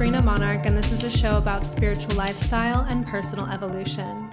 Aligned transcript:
Sabrina 0.00 0.22
Monarch, 0.22 0.64
and 0.64 0.78
this 0.78 0.92
is 0.92 1.02
a 1.02 1.10
show 1.10 1.36
about 1.36 1.66
spiritual 1.66 2.14
lifestyle 2.14 2.86
and 2.88 3.06
personal 3.06 3.46
evolution. 3.46 4.29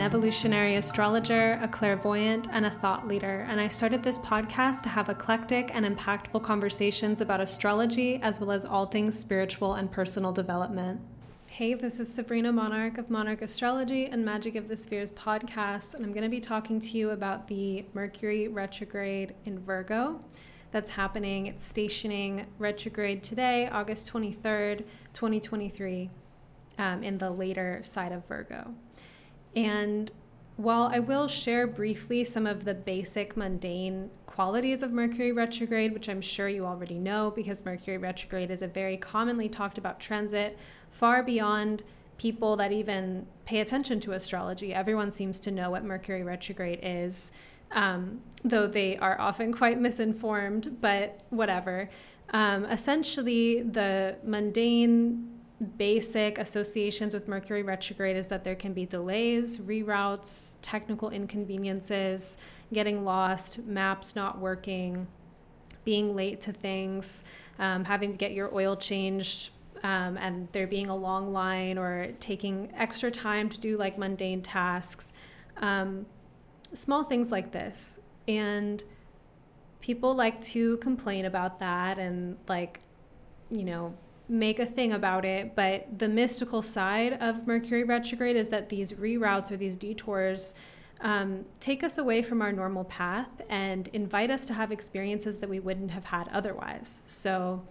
An 0.00 0.06
evolutionary 0.06 0.76
astrologer, 0.76 1.58
a 1.60 1.68
clairvoyant, 1.68 2.48
and 2.52 2.64
a 2.64 2.70
thought 2.70 3.06
leader, 3.06 3.46
and 3.50 3.60
I 3.60 3.68
started 3.68 4.02
this 4.02 4.18
podcast 4.18 4.80
to 4.84 4.88
have 4.88 5.10
eclectic 5.10 5.70
and 5.74 5.84
impactful 5.84 6.42
conversations 6.42 7.20
about 7.20 7.42
astrology 7.42 8.18
as 8.22 8.40
well 8.40 8.50
as 8.50 8.64
all 8.64 8.86
things 8.86 9.18
spiritual 9.18 9.74
and 9.74 9.92
personal 9.92 10.32
development. 10.32 11.02
Hey, 11.50 11.74
this 11.74 12.00
is 12.00 12.10
Sabrina 12.10 12.50
Monarch 12.50 12.96
of 12.96 13.10
Monarch 13.10 13.42
Astrology 13.42 14.06
and 14.06 14.24
Magic 14.24 14.56
of 14.56 14.68
the 14.68 14.76
Spheres 14.78 15.12
podcast, 15.12 15.92
and 15.92 16.02
I'm 16.02 16.14
going 16.14 16.24
to 16.24 16.30
be 16.30 16.40
talking 16.40 16.80
to 16.80 16.96
you 16.96 17.10
about 17.10 17.48
the 17.48 17.84
Mercury 17.92 18.48
retrograde 18.48 19.34
in 19.44 19.58
Virgo 19.58 20.18
that's 20.70 20.92
happening. 20.92 21.46
It's 21.46 21.62
stationing 21.62 22.46
retrograde 22.58 23.22
today, 23.22 23.68
August 23.68 24.10
23rd, 24.10 24.78
2023, 25.12 26.08
um, 26.78 27.02
in 27.02 27.18
the 27.18 27.30
later 27.30 27.80
side 27.82 28.12
of 28.12 28.26
Virgo. 28.26 28.74
And 29.54 30.10
while 30.56 30.90
I 30.92 30.98
will 30.98 31.26
share 31.26 31.66
briefly 31.66 32.24
some 32.24 32.46
of 32.46 32.64
the 32.64 32.74
basic 32.74 33.36
mundane 33.36 34.10
qualities 34.26 34.82
of 34.82 34.92
Mercury 34.92 35.32
retrograde, 35.32 35.92
which 35.92 36.08
I'm 36.08 36.20
sure 36.20 36.48
you 36.48 36.66
already 36.66 36.98
know 36.98 37.30
because 37.30 37.64
Mercury 37.64 37.98
retrograde 37.98 38.50
is 38.50 38.62
a 38.62 38.68
very 38.68 38.96
commonly 38.96 39.48
talked 39.48 39.78
about 39.78 40.00
transit, 40.00 40.58
far 40.90 41.22
beyond 41.22 41.82
people 42.18 42.56
that 42.56 42.72
even 42.72 43.26
pay 43.46 43.60
attention 43.60 43.98
to 44.00 44.12
astrology. 44.12 44.74
Everyone 44.74 45.10
seems 45.10 45.40
to 45.40 45.50
know 45.50 45.70
what 45.70 45.84
Mercury 45.84 46.22
retrograde 46.22 46.80
is 46.82 47.32
um, 47.72 48.20
though 48.44 48.66
they 48.66 48.96
are 48.98 49.20
often 49.20 49.52
quite 49.60 49.80
misinformed, 49.80 50.78
but 50.80 51.20
whatever. 51.30 51.88
Um, 52.32 52.64
essentially, 52.66 53.62
the 53.62 54.16
mundane, 54.24 55.39
basic 55.76 56.38
associations 56.38 57.12
with 57.12 57.28
Mercury 57.28 57.62
retrograde 57.62 58.16
is 58.16 58.28
that 58.28 58.44
there 58.44 58.54
can 58.54 58.72
be 58.72 58.86
delays, 58.86 59.58
reroutes, 59.58 60.56
technical 60.62 61.10
inconveniences, 61.10 62.38
getting 62.72 63.04
lost, 63.04 63.64
maps 63.66 64.16
not 64.16 64.38
working, 64.38 65.06
being 65.84 66.16
late 66.16 66.40
to 66.42 66.52
things, 66.52 67.24
um, 67.58 67.84
having 67.84 68.12
to 68.12 68.18
get 68.18 68.32
your 68.32 68.54
oil 68.54 68.76
changed. 68.76 69.50
Um, 69.82 70.18
and 70.18 70.46
there 70.52 70.66
being 70.66 70.90
a 70.90 70.96
long 70.96 71.32
line 71.32 71.78
or 71.78 72.12
taking 72.20 72.70
extra 72.76 73.10
time 73.10 73.48
to 73.48 73.58
do 73.58 73.78
like 73.78 73.96
mundane 73.96 74.42
tasks. 74.42 75.14
Um, 75.56 76.04
small 76.74 77.02
things 77.04 77.32
like 77.32 77.52
this. 77.52 77.98
And 78.28 78.84
people 79.80 80.14
like 80.14 80.42
to 80.44 80.76
complain 80.78 81.24
about 81.24 81.60
that 81.60 81.98
and, 81.98 82.36
like, 82.46 82.80
you 83.50 83.64
know, 83.64 83.94
make 84.30 84.60
a 84.60 84.66
thing 84.66 84.92
about 84.92 85.24
it. 85.24 85.54
But 85.54 85.98
the 85.98 86.08
mystical 86.08 86.62
side 86.62 87.14
of 87.20 87.46
Mercury 87.46 87.84
retrograde 87.84 88.36
is 88.36 88.48
that 88.50 88.68
these 88.68 88.92
reroutes 88.92 89.50
or 89.50 89.56
these 89.56 89.76
detours 89.76 90.54
um, 91.00 91.44
take 91.58 91.82
us 91.82 91.98
away 91.98 92.22
from 92.22 92.40
our 92.40 92.52
normal 92.52 92.84
path 92.84 93.42
and 93.48 93.88
invite 93.88 94.30
us 94.30 94.46
to 94.46 94.54
have 94.54 94.70
experiences 94.70 95.38
that 95.38 95.48
we 95.48 95.58
wouldn't 95.58 95.90
have 95.90 96.04
had 96.04 96.28
otherwise. 96.28 97.02
So, 97.06 97.62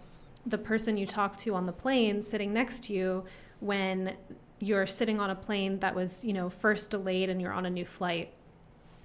the 0.46 0.58
person 0.58 0.96
you 0.96 1.06
talk 1.06 1.36
to 1.36 1.54
on 1.54 1.66
the 1.66 1.72
plane 1.72 2.22
sitting 2.22 2.52
next 2.52 2.84
to 2.84 2.94
you 2.94 3.24
when 3.60 4.16
you're 4.58 4.86
sitting 4.86 5.20
on 5.20 5.28
a 5.28 5.34
plane 5.34 5.78
that 5.80 5.94
was, 5.94 6.24
you 6.24 6.32
know, 6.32 6.48
first 6.48 6.90
delayed 6.90 7.28
and 7.28 7.42
you're 7.42 7.52
on 7.52 7.66
a 7.66 7.70
new 7.70 7.84
flight 7.84 8.32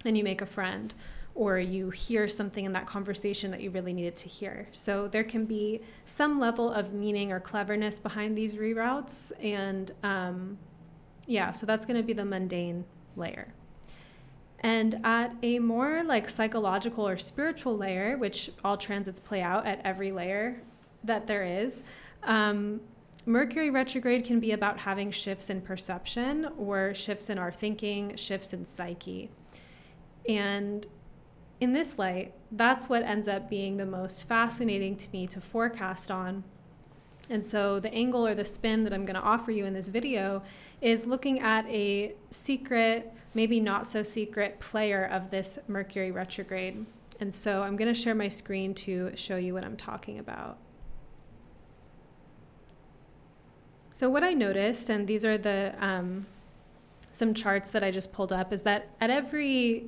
and 0.04 0.16
you 0.16 0.24
make 0.24 0.40
a 0.40 0.46
friend 0.46 0.94
or 1.36 1.58
you 1.58 1.90
hear 1.90 2.26
something 2.26 2.64
in 2.64 2.72
that 2.72 2.86
conversation 2.86 3.50
that 3.50 3.60
you 3.60 3.70
really 3.70 3.92
needed 3.92 4.16
to 4.16 4.28
hear. 4.28 4.66
So 4.72 5.06
there 5.06 5.22
can 5.22 5.44
be 5.44 5.82
some 6.06 6.40
level 6.40 6.72
of 6.72 6.94
meaning 6.94 7.30
or 7.30 7.38
cleverness 7.38 7.98
behind 7.98 8.36
these 8.36 8.54
reroutes. 8.54 9.32
And 9.42 9.92
um, 10.02 10.58
yeah, 11.26 11.50
so 11.50 11.66
that's 11.66 11.84
going 11.84 11.98
to 11.98 12.02
be 12.02 12.14
the 12.14 12.24
mundane 12.24 12.86
layer. 13.16 13.52
And 14.60 14.98
at 15.04 15.34
a 15.42 15.58
more 15.58 16.02
like 16.02 16.28
psychological 16.30 17.06
or 17.06 17.18
spiritual 17.18 17.76
layer, 17.76 18.16
which 18.16 18.50
all 18.64 18.78
transits 18.78 19.20
play 19.20 19.42
out 19.42 19.66
at 19.66 19.80
every 19.84 20.10
layer 20.10 20.62
that 21.04 21.26
there 21.26 21.44
is, 21.44 21.84
um, 22.22 22.80
Mercury 23.28 23.70
retrograde 23.70 24.24
can 24.24 24.38
be 24.38 24.52
about 24.52 24.78
having 24.78 25.10
shifts 25.10 25.50
in 25.50 25.60
perception 25.60 26.48
or 26.56 26.94
shifts 26.94 27.28
in 27.28 27.38
our 27.38 27.50
thinking, 27.50 28.14
shifts 28.14 28.52
in 28.52 28.64
psyche. 28.64 29.30
And 30.28 30.86
in 31.60 31.72
this 31.72 31.98
light, 31.98 32.34
that's 32.52 32.88
what 32.88 33.02
ends 33.02 33.28
up 33.28 33.48
being 33.48 33.76
the 33.76 33.86
most 33.86 34.28
fascinating 34.28 34.96
to 34.96 35.10
me 35.10 35.26
to 35.28 35.40
forecast 35.40 36.10
on. 36.10 36.44
And 37.28 37.44
so, 37.44 37.80
the 37.80 37.92
angle 37.92 38.26
or 38.26 38.34
the 38.34 38.44
spin 38.44 38.84
that 38.84 38.92
I'm 38.92 39.04
going 39.04 39.16
to 39.16 39.22
offer 39.22 39.50
you 39.50 39.64
in 39.64 39.74
this 39.74 39.88
video 39.88 40.42
is 40.80 41.06
looking 41.06 41.40
at 41.40 41.66
a 41.66 42.14
secret, 42.30 43.12
maybe 43.34 43.58
not 43.58 43.86
so 43.86 44.02
secret 44.02 44.60
player 44.60 45.04
of 45.04 45.30
this 45.30 45.58
Mercury 45.66 46.10
retrograde. 46.12 46.86
And 47.18 47.34
so, 47.34 47.62
I'm 47.62 47.74
going 47.74 47.92
to 47.92 47.98
share 47.98 48.14
my 48.14 48.28
screen 48.28 48.74
to 48.74 49.16
show 49.16 49.36
you 49.36 49.54
what 49.54 49.64
I'm 49.64 49.76
talking 49.76 50.18
about. 50.18 50.58
So, 53.90 54.08
what 54.08 54.22
I 54.22 54.32
noticed, 54.32 54.88
and 54.88 55.08
these 55.08 55.24
are 55.24 55.38
the 55.38 55.74
um, 55.80 56.26
some 57.10 57.34
charts 57.34 57.70
that 57.70 57.82
I 57.82 57.90
just 57.90 58.12
pulled 58.12 58.32
up, 58.32 58.52
is 58.52 58.62
that 58.62 58.90
at 59.00 59.10
every 59.10 59.86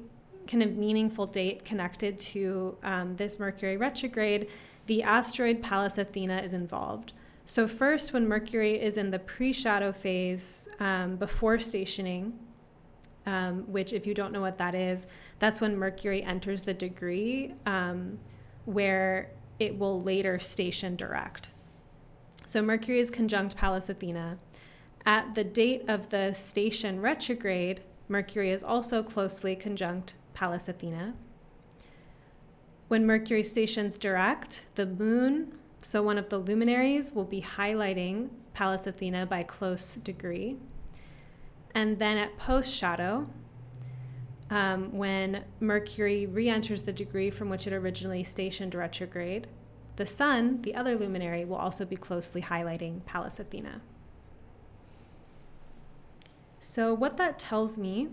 kind 0.49 0.63
of 0.63 0.77
meaningful 0.77 1.27
date 1.27 1.65
connected 1.65 2.19
to 2.19 2.77
um, 2.83 3.17
this 3.17 3.39
Mercury 3.39 3.77
retrograde, 3.77 4.51
the 4.87 5.03
asteroid 5.03 5.63
Pallas 5.63 5.99
Athena 5.99 6.39
is 6.39 6.53
involved. 6.53 7.13
So, 7.45 7.69
first, 7.69 8.13
when 8.13 8.27
Mercury 8.27 8.81
is 8.81 8.97
in 8.97 9.11
the 9.11 9.19
pre 9.19 9.53
shadow 9.53 9.93
phase 9.93 10.69
um, 10.81 11.17
before 11.17 11.59
stationing, 11.59 12.39
um, 13.27 13.71
which, 13.71 13.93
if 13.93 14.07
you 14.07 14.15
don't 14.15 14.33
know 14.33 14.41
what 14.41 14.59
that 14.59 14.75
is, 14.75 15.07
that's 15.39 15.61
when 15.61 15.77
Mercury 15.77 16.23
enters 16.23 16.65
the 16.65 16.75
degree 16.75 17.55
um, 17.65 18.19
where 18.65 19.31
it 19.59 19.79
will 19.79 20.03
later 20.03 20.39
station 20.39 20.97
direct. 20.97 21.51
So, 22.47 22.63
Mercury 22.63 22.99
is 22.99 23.11
conjunct 23.11 23.57
Pallas 23.57 23.89
Athena. 23.89 24.39
At 25.07 25.35
the 25.35 25.45
date 25.45 25.85
of 25.89 26.11
the 26.11 26.33
station 26.33 27.01
retrograde, 27.01 27.81
Mercury 28.09 28.51
is 28.51 28.63
also 28.63 29.03
closely 29.03 29.55
conjunct 29.55 30.15
Pallas 30.39 30.69
Athena. 30.69 31.15
When 32.87 33.05
Mercury 33.05 33.43
stations 33.43 33.99
direct, 33.99 34.67
the 34.77 34.87
moon, 34.87 35.59
so 35.81 36.01
one 36.01 36.17
of 36.17 36.29
the 36.29 36.39
luminaries, 36.39 37.13
will 37.13 37.25
be 37.25 37.43
highlighting 37.43 38.29
Pallas 38.55 38.87
Athena 38.87 39.27
by 39.27 39.43
close 39.43 39.95
degree. 39.95 40.57
And 41.75 41.99
then 41.99 42.19
at 42.19 42.39
post 42.39 42.73
shadow, 42.73 43.29
um, 44.49 44.97
when 44.97 45.43
Mercury 45.59 46.25
re 46.25 46.49
enters 46.49 46.85
the 46.85 46.93
degree 46.93 47.31
from 47.31 47.51
which 47.51 47.67
it 47.67 47.73
originally 47.73 48.23
stationed 48.23 48.77
retrograde, 48.77 49.49
the 49.97 50.07
sun, 50.07 50.63
the 50.63 50.77
other 50.77 50.95
luminary, 50.95 51.45
will 51.45 51.57
also 51.57 51.85
be 51.85 51.97
closely 51.97 52.43
highlighting 52.43 53.05
Pallas 53.05 53.41
Athena. 53.41 53.81
So, 56.61 56.95
what 56.95 57.17
that 57.17 57.41
tells 57.41 57.77
me 57.77 58.11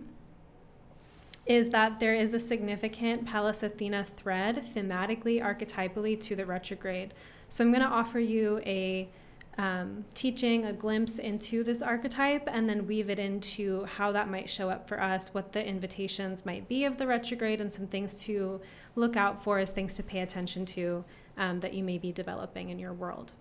is 1.45 1.69
that 1.69 1.99
there 1.99 2.15
is 2.15 2.33
a 2.33 2.39
significant 2.39 3.25
Pallas 3.25 3.61
Athena 3.61 4.03
thread 4.03 4.63
thematically, 4.75 5.41
archetypally 5.41 6.19
to 6.21 6.35
the 6.35 6.45
retrograde. 6.45 7.13
So 7.49 7.63
I'm 7.63 7.71
going 7.71 7.83
to 7.83 7.89
offer 7.89 8.19
you 8.19 8.59
a 8.65 9.09
um, 9.57 10.05
teaching, 10.13 10.65
a 10.65 10.73
glimpse 10.73 11.19
into 11.19 11.63
this 11.63 11.81
archetype, 11.81 12.49
and 12.51 12.69
then 12.69 12.87
weave 12.87 13.09
it 13.09 13.19
into 13.19 13.85
how 13.85 14.11
that 14.11 14.29
might 14.29 14.49
show 14.49 14.69
up 14.69 14.87
for 14.87 15.01
us, 15.01 15.33
what 15.33 15.53
the 15.53 15.65
invitations 15.65 16.45
might 16.45 16.67
be 16.67 16.83
of 16.83 16.97
the 16.97 17.07
retrograde, 17.07 17.61
and 17.61 17.71
some 17.71 17.87
things 17.87 18.15
to 18.15 18.59
look 18.95 19.15
out 19.15 19.43
for 19.43 19.59
as 19.59 19.71
things 19.71 19.93
to 19.93 20.03
pay 20.03 20.19
attention 20.19 20.65
to 20.65 21.03
um, 21.37 21.59
that 21.61 21.73
you 21.73 21.83
may 21.83 21.97
be 21.97 22.11
developing 22.11 22.69
in 22.69 22.79
your 22.79 22.93
world. 22.93 23.33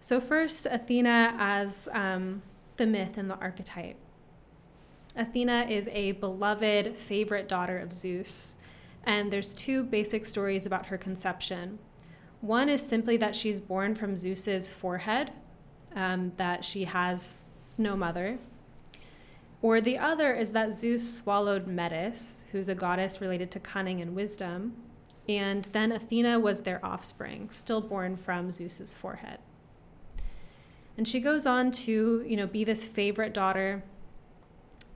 So, 0.00 0.20
first, 0.20 0.66
Athena 0.66 1.34
as 1.38 1.88
um, 1.92 2.42
the 2.76 2.86
myth 2.86 3.16
and 3.16 3.30
the 3.30 3.36
archetype. 3.36 3.96
Athena 5.16 5.66
is 5.68 5.88
a 5.92 6.12
beloved 6.12 6.96
favorite 6.96 7.48
daughter 7.48 7.78
of 7.78 7.92
Zeus, 7.92 8.58
and 9.04 9.32
there's 9.32 9.54
two 9.54 9.84
basic 9.84 10.26
stories 10.26 10.66
about 10.66 10.86
her 10.86 10.98
conception. 10.98 11.78
One 12.40 12.68
is 12.68 12.86
simply 12.86 13.16
that 13.18 13.36
she's 13.36 13.60
born 13.60 13.94
from 13.94 14.16
Zeus's 14.16 14.68
forehead, 14.68 15.32
um, 15.94 16.32
that 16.36 16.64
she 16.64 16.84
has 16.84 17.52
no 17.78 17.96
mother. 17.96 18.38
Or 19.62 19.80
the 19.80 19.98
other 19.98 20.34
is 20.34 20.52
that 20.52 20.72
Zeus 20.72 21.16
swallowed 21.16 21.66
Metis, 21.66 22.44
who's 22.52 22.68
a 22.68 22.74
goddess 22.74 23.20
related 23.20 23.50
to 23.52 23.60
cunning 23.60 24.00
and 24.00 24.14
wisdom, 24.14 24.74
and 25.28 25.64
then 25.66 25.92
Athena 25.92 26.38
was 26.38 26.62
their 26.62 26.84
offspring, 26.84 27.48
still 27.50 27.80
born 27.80 28.16
from 28.16 28.50
Zeus's 28.50 28.92
forehead. 28.92 29.38
And 30.96 31.08
she 31.08 31.18
goes 31.20 31.46
on 31.46 31.70
to, 31.72 32.22
you 32.26 32.36
know, 32.36 32.46
be 32.46 32.62
this 32.62 32.86
favorite 32.86 33.32
daughter, 33.32 33.82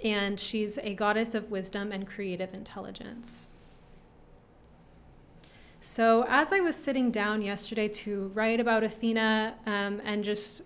and 0.02 0.38
she's 0.38 0.78
a 0.78 0.94
goddess 0.94 1.34
of 1.34 1.50
wisdom 1.50 1.92
and 1.92 2.06
creative 2.06 2.54
intelligence. 2.54 3.56
So, 5.80 6.24
as 6.28 6.52
I 6.52 6.60
was 6.60 6.76
sitting 6.76 7.10
down 7.10 7.40
yesterday 7.40 7.88
to 7.88 8.28
write 8.34 8.60
about 8.60 8.82
Athena 8.82 9.54
um, 9.64 10.00
and 10.04 10.24
just 10.24 10.62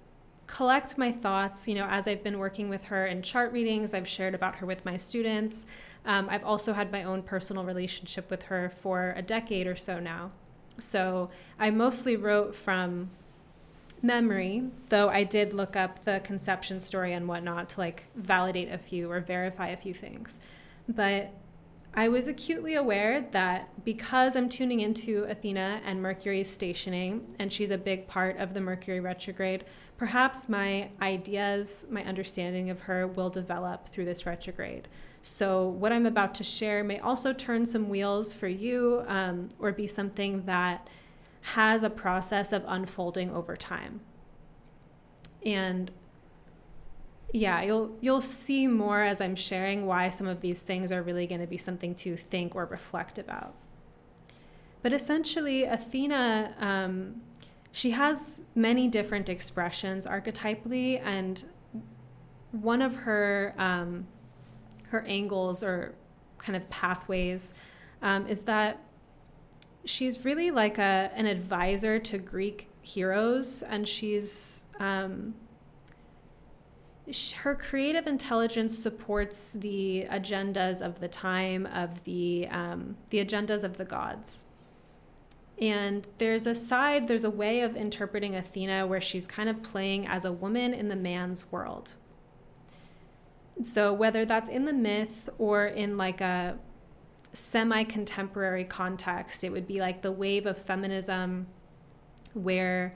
collect 0.46 0.98
my 0.98 1.12
thoughts, 1.12 1.68
you 1.68 1.74
know, 1.74 1.86
as 1.86 2.08
I've 2.08 2.22
been 2.22 2.38
working 2.38 2.68
with 2.68 2.84
her 2.84 3.06
in 3.06 3.22
chart 3.22 3.52
readings, 3.52 3.94
I've 3.94 4.08
shared 4.08 4.34
about 4.34 4.56
her 4.56 4.66
with 4.66 4.84
my 4.84 4.96
students. 4.96 5.66
Um, 6.04 6.28
I've 6.30 6.44
also 6.44 6.72
had 6.72 6.90
my 6.90 7.04
own 7.04 7.22
personal 7.22 7.64
relationship 7.64 8.30
with 8.30 8.44
her 8.44 8.68
for 8.68 9.14
a 9.16 9.22
decade 9.22 9.66
or 9.66 9.76
so 9.76 10.00
now. 10.00 10.32
So 10.78 11.30
I 11.58 11.70
mostly 11.70 12.16
wrote 12.16 12.54
from 12.54 13.10
memory, 14.02 14.64
though 14.88 15.08
I 15.08 15.24
did 15.24 15.52
look 15.52 15.76
up 15.76 16.04
the 16.04 16.20
conception 16.24 16.80
story 16.80 17.12
and 17.12 17.28
whatnot 17.28 17.70
to 17.70 17.80
like 17.80 18.04
validate 18.16 18.70
a 18.70 18.78
few 18.78 19.10
or 19.10 19.20
verify 19.20 19.68
a 19.68 19.76
few 19.76 19.94
things. 19.94 20.40
But 20.88 21.32
I 21.94 22.08
was 22.08 22.26
acutely 22.26 22.74
aware 22.74 23.20
that 23.32 23.84
because 23.84 24.34
I'm 24.34 24.48
tuning 24.48 24.80
into 24.80 25.24
Athena 25.24 25.82
and 25.84 26.00
Mercury's 26.00 26.48
stationing, 26.48 27.34
and 27.38 27.52
she's 27.52 27.70
a 27.70 27.76
big 27.76 28.08
part 28.08 28.38
of 28.38 28.54
the 28.54 28.60
Mercury 28.60 28.98
retrograde, 28.98 29.64
perhaps 29.98 30.48
my 30.48 30.88
ideas, 31.02 31.86
my 31.90 32.02
understanding 32.04 32.70
of 32.70 32.80
her 32.82 33.06
will 33.06 33.28
develop 33.28 33.88
through 33.88 34.06
this 34.06 34.24
retrograde. 34.24 34.88
So, 35.20 35.68
what 35.68 35.92
I'm 35.92 36.06
about 36.06 36.34
to 36.36 36.44
share 36.44 36.82
may 36.82 36.98
also 36.98 37.32
turn 37.32 37.66
some 37.66 37.88
wheels 37.88 38.34
for 38.34 38.48
you 38.48 39.04
um, 39.06 39.50
or 39.60 39.70
be 39.70 39.86
something 39.86 40.46
that 40.46 40.88
has 41.42 41.82
a 41.82 41.90
process 41.90 42.52
of 42.52 42.64
unfolding 42.66 43.30
over 43.30 43.56
time. 43.56 44.00
And 45.44 45.90
yeah, 47.32 47.62
you'll 47.62 47.96
you'll 48.00 48.20
see 48.20 48.66
more 48.66 49.02
as 49.02 49.20
I'm 49.20 49.34
sharing 49.34 49.86
why 49.86 50.10
some 50.10 50.26
of 50.26 50.40
these 50.40 50.62
things 50.62 50.92
are 50.92 51.02
really 51.02 51.26
going 51.26 51.40
to 51.40 51.46
be 51.46 51.56
something 51.56 51.94
to 51.96 52.16
think 52.16 52.54
or 52.54 52.66
reflect 52.66 53.18
about. 53.18 53.54
But 54.82 54.92
essentially, 54.92 55.64
Athena, 55.64 56.54
um, 56.60 57.22
she 57.70 57.92
has 57.92 58.42
many 58.54 58.88
different 58.88 59.28
expressions 59.28 60.06
archetypally, 60.06 61.00
and 61.02 61.44
one 62.50 62.82
of 62.82 62.96
her 62.96 63.54
um, 63.56 64.06
her 64.88 65.02
angles 65.06 65.64
or 65.64 65.94
kind 66.36 66.54
of 66.54 66.68
pathways 66.68 67.54
um, 68.02 68.26
is 68.26 68.42
that 68.42 68.80
she's 69.84 70.24
really 70.24 70.50
like 70.50 70.78
a, 70.78 71.10
an 71.14 71.26
advisor 71.26 71.98
to 71.98 72.18
Greek 72.18 72.68
heroes, 72.82 73.62
and 73.62 73.86
she's 73.86 74.66
um, 74.80 75.34
her 77.36 77.54
creative 77.54 78.06
intelligence 78.06 78.78
supports 78.78 79.52
the 79.52 80.06
agendas 80.10 80.80
of 80.80 81.00
the 81.00 81.08
time 81.08 81.66
of 81.66 82.04
the 82.04 82.46
um, 82.50 82.96
the 83.10 83.24
agendas 83.24 83.64
of 83.64 83.76
the 83.76 83.84
gods. 83.84 84.46
And 85.60 86.08
there's 86.18 86.46
a 86.46 86.54
side, 86.54 87.06
there's 87.06 87.24
a 87.24 87.30
way 87.30 87.60
of 87.60 87.76
interpreting 87.76 88.34
Athena 88.34 88.86
where 88.86 89.00
she's 89.00 89.26
kind 89.26 89.48
of 89.48 89.62
playing 89.62 90.06
as 90.06 90.24
a 90.24 90.32
woman 90.32 90.74
in 90.74 90.88
the 90.88 90.96
man's 90.96 91.52
world. 91.52 91.92
So, 93.60 93.92
whether 93.92 94.24
that's 94.24 94.48
in 94.48 94.64
the 94.64 94.72
myth 94.72 95.28
or 95.38 95.66
in 95.66 95.96
like 95.96 96.20
a 96.20 96.58
semi 97.32 97.84
contemporary 97.84 98.64
context, 98.64 99.44
it 99.44 99.50
would 99.50 99.66
be 99.66 99.80
like 99.80 100.02
the 100.02 100.12
wave 100.12 100.46
of 100.46 100.58
feminism 100.58 101.46
where 102.34 102.92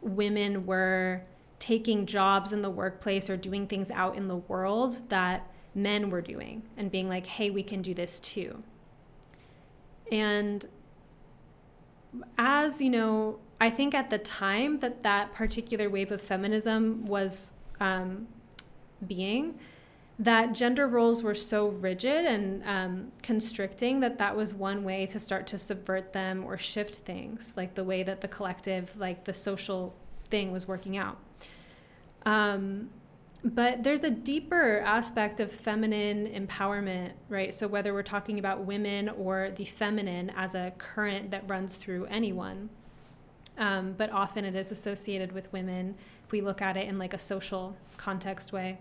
women 0.00 0.66
were 0.66 1.22
taking 1.58 2.06
jobs 2.06 2.52
in 2.52 2.62
the 2.62 2.70
workplace 2.70 3.30
or 3.30 3.36
doing 3.36 3.66
things 3.66 3.90
out 3.90 4.16
in 4.16 4.28
the 4.28 4.36
world 4.36 5.08
that 5.08 5.50
men 5.74 6.10
were 6.10 6.20
doing 6.20 6.62
and 6.76 6.90
being 6.90 7.08
like, 7.08 7.26
hey, 7.26 7.50
we 7.50 7.62
can 7.62 7.82
do 7.82 7.94
this 7.94 8.20
too. 8.20 8.62
And 10.10 10.64
as 12.38 12.80
you 12.80 12.90
know, 12.90 13.38
I 13.60 13.70
think 13.70 13.94
at 13.94 14.10
the 14.10 14.18
time 14.18 14.78
that 14.78 15.02
that 15.02 15.32
particular 15.32 15.88
wave 15.88 16.12
of 16.12 16.20
feminism 16.20 17.04
was 17.06 17.52
um, 17.80 18.28
being, 19.06 19.58
that 20.18 20.54
gender 20.54 20.88
roles 20.88 21.22
were 21.22 21.34
so 21.34 21.68
rigid 21.68 22.24
and 22.24 22.62
um, 22.64 23.12
constricting 23.22 24.00
that 24.00 24.16
that 24.18 24.34
was 24.34 24.54
one 24.54 24.82
way 24.82 25.04
to 25.06 25.20
start 25.20 25.46
to 25.48 25.58
subvert 25.58 26.14
them 26.14 26.42
or 26.44 26.56
shift 26.56 26.96
things, 26.96 27.54
like 27.56 27.74
the 27.74 27.84
way 27.84 28.02
that 28.02 28.22
the 28.22 28.28
collective, 28.28 28.96
like 28.96 29.24
the 29.24 29.34
social 29.34 29.94
thing 30.24 30.52
was 30.52 30.66
working 30.66 30.96
out. 30.96 31.18
Um, 32.24 32.88
but 33.44 33.84
there's 33.84 34.02
a 34.02 34.10
deeper 34.10 34.80
aspect 34.80 35.38
of 35.38 35.52
feminine 35.52 36.26
empowerment, 36.26 37.12
right? 37.28 37.54
So, 37.54 37.68
whether 37.68 37.92
we're 37.92 38.02
talking 38.02 38.38
about 38.38 38.64
women 38.64 39.10
or 39.10 39.50
the 39.54 39.66
feminine 39.66 40.32
as 40.34 40.54
a 40.54 40.72
current 40.78 41.30
that 41.30 41.48
runs 41.48 41.76
through 41.76 42.06
anyone, 42.06 42.70
um, 43.58 43.94
but 43.96 44.10
often 44.10 44.44
it 44.46 44.56
is 44.56 44.72
associated 44.72 45.32
with 45.32 45.52
women 45.52 45.94
if 46.24 46.32
we 46.32 46.40
look 46.40 46.62
at 46.62 46.76
it 46.76 46.88
in 46.88 46.98
like 46.98 47.14
a 47.14 47.18
social 47.18 47.76
context 47.98 48.52
way 48.52 48.78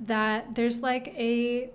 that 0.00 0.54
there's 0.54 0.82
like 0.82 1.08
a 1.16 1.70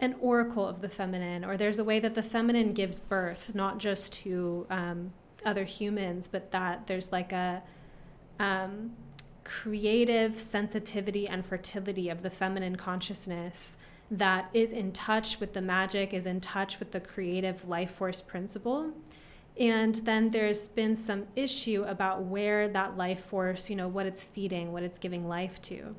an 0.00 0.14
oracle 0.20 0.66
of 0.66 0.80
the 0.80 0.88
feminine, 0.88 1.44
or 1.44 1.56
there's 1.56 1.78
a 1.78 1.84
way 1.84 1.98
that 1.98 2.14
the 2.14 2.22
feminine 2.22 2.72
gives 2.72 3.00
birth, 3.00 3.54
not 3.54 3.78
just 3.78 4.12
to 4.12 4.64
um, 4.70 5.12
other 5.44 5.64
humans, 5.64 6.28
but 6.28 6.52
that 6.52 6.86
there's 6.86 7.10
like 7.10 7.32
a 7.32 7.62
um, 8.38 8.92
creative 9.42 10.38
sensitivity 10.40 11.26
and 11.26 11.44
fertility 11.44 12.08
of 12.08 12.22
the 12.22 12.30
feminine 12.30 12.76
consciousness 12.76 13.76
that 14.10 14.48
is 14.54 14.72
in 14.72 14.92
touch 14.92 15.40
with 15.40 15.52
the 15.52 15.60
magic, 15.60 16.14
is 16.14 16.26
in 16.26 16.40
touch 16.40 16.78
with 16.78 16.92
the 16.92 17.00
creative 17.00 17.68
life 17.68 17.90
force 17.90 18.20
principle. 18.20 18.92
And 19.58 19.96
then 19.96 20.30
there's 20.30 20.68
been 20.68 20.94
some 20.94 21.26
issue 21.34 21.84
about 21.88 22.22
where 22.22 22.68
that 22.68 22.96
life 22.96 23.24
force, 23.24 23.68
you 23.68 23.74
know, 23.74 23.88
what 23.88 24.06
it's 24.06 24.22
feeding, 24.22 24.72
what 24.72 24.84
it's 24.84 24.98
giving 24.98 25.26
life 25.26 25.60
to. 25.62 25.96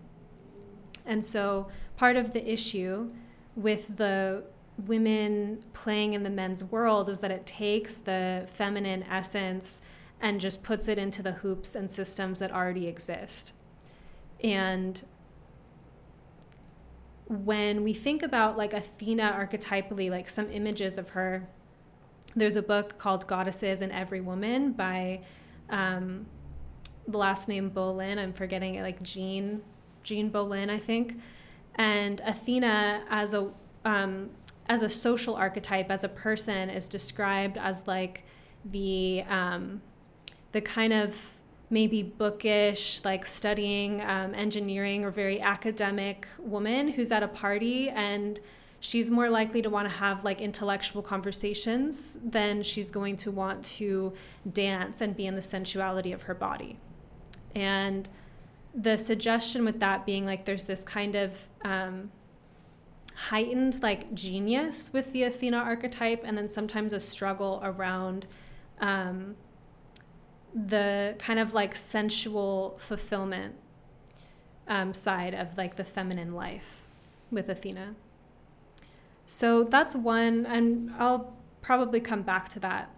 And 1.09 1.25
so 1.25 1.67
part 1.97 2.15
of 2.15 2.33
the 2.33 2.50
issue 2.50 3.09
with 3.56 3.97
the 3.97 4.43
women 4.77 5.65
playing 5.74 6.13
in 6.13 6.22
the 6.22 6.29
men's 6.29 6.63
world 6.63 7.10
is 7.10 7.19
that 7.22 7.31
it 7.31 7.48
takes 7.48 7.98
the 7.98 8.45
feminine 8.48 9.03
essence 9.03 9.81
and 10.22 10.39
just 10.39 10.62
puts 10.62 10.88
it 10.88 11.00
into 11.00 11.24
the 11.24 11.31
hoops 11.31 11.74
and 11.74 11.89
systems 11.89 12.38
that 12.39 12.51
already 12.51 12.88
exist. 12.88 13.53
And 14.43 15.03
when 17.25 17.84
we 17.84 17.93
think 17.93 18.22
about 18.22 18.55
like 18.55 18.74
Athena 18.74 19.36
archetypally, 19.36 20.12
like 20.12 20.29
some 20.29 20.51
images 20.51 21.00
of 21.00 21.10
her, 21.10 21.50
there's 22.36 22.55
a 22.55 22.62
book 22.62 23.00
called 23.00 23.25
Goddesses 23.25 23.81
in 23.81 23.89
Everywoman 23.89 24.77
by 24.77 25.22
um, 25.72 26.27
the 27.07 27.17
last 27.17 27.50
name 27.50 27.69
Bolen. 27.69 28.19
I'm 28.19 28.34
forgetting 28.34 28.75
it, 28.75 28.84
like 28.84 29.01
Jean 29.01 29.63
Jean 30.03 30.29
Bolen, 30.29 30.70
I 30.70 30.79
think, 30.79 31.22
and 31.75 32.22
Athena 32.25 33.03
as 33.10 33.34
a 33.34 33.50
um, 33.86 34.29
as 34.68 34.82
a 34.82 34.89
social 34.89 35.36
archetype, 35.36 35.89
as 35.89 36.03
a 36.03 36.10
person, 36.10 36.70
is 36.70 36.88
described 36.88 37.58
as 37.58 37.88
like 37.88 38.24
the 38.63 39.24
um, 39.29 39.82
the 40.51 40.62
kind 40.62 40.94
of 40.94 41.34
maybe 41.70 42.01
bookish, 42.01 43.03
like 43.03 43.25
studying 43.25 44.01
um, 44.01 44.34
engineering 44.34 45.06
or 45.06 45.12
very 45.12 45.39
academic 45.39 46.27
woman 46.39 46.89
who's 46.89 47.12
at 47.12 47.22
a 47.22 47.27
party 47.27 47.89
and 47.89 48.39
she's 48.79 49.12
more 49.12 49.29
likely 49.29 49.62
to 49.62 49.70
want 49.70 49.88
to 49.88 49.94
have 49.96 50.24
like 50.24 50.41
intellectual 50.41 51.01
conversations 51.01 52.18
than 52.24 52.63
she's 52.63 52.89
going 52.89 53.15
to 53.18 53.29
want 53.29 53.63
to 53.63 54.13
dance 54.51 55.01
and 55.01 55.15
be 55.15 55.25
in 55.25 55.36
the 55.36 55.41
sensuality 55.41 56.12
of 56.12 56.24
her 56.24 56.34
body. 56.34 56.77
And 57.53 58.10
the 58.73 58.97
suggestion 58.97 59.65
with 59.65 59.79
that 59.79 60.05
being 60.05 60.25
like 60.25 60.45
there's 60.45 60.65
this 60.65 60.83
kind 60.83 61.15
of 61.15 61.47
um, 61.63 62.11
heightened 63.15 63.81
like 63.81 64.13
genius 64.13 64.91
with 64.93 65.11
the 65.11 65.23
Athena 65.23 65.57
archetype, 65.57 66.21
and 66.23 66.38
then 66.38 66.47
sometimes 66.47 66.93
a 66.93 66.99
struggle 66.99 67.59
around 67.63 68.25
um, 68.79 69.35
the 70.53 71.15
kind 71.19 71.39
of 71.39 71.53
like 71.53 71.75
sensual 71.75 72.75
fulfillment 72.79 73.55
um, 74.67 74.93
side 74.93 75.33
of 75.33 75.57
like 75.57 75.75
the 75.75 75.83
feminine 75.83 76.33
life 76.33 76.83
with 77.31 77.49
Athena. 77.49 77.95
So 79.25 79.63
that's 79.63 79.95
one, 79.95 80.45
and 80.45 80.91
I'll 80.97 81.35
probably 81.61 81.99
come 81.99 82.23
back 82.23 82.49
to 82.49 82.59
that. 82.61 82.89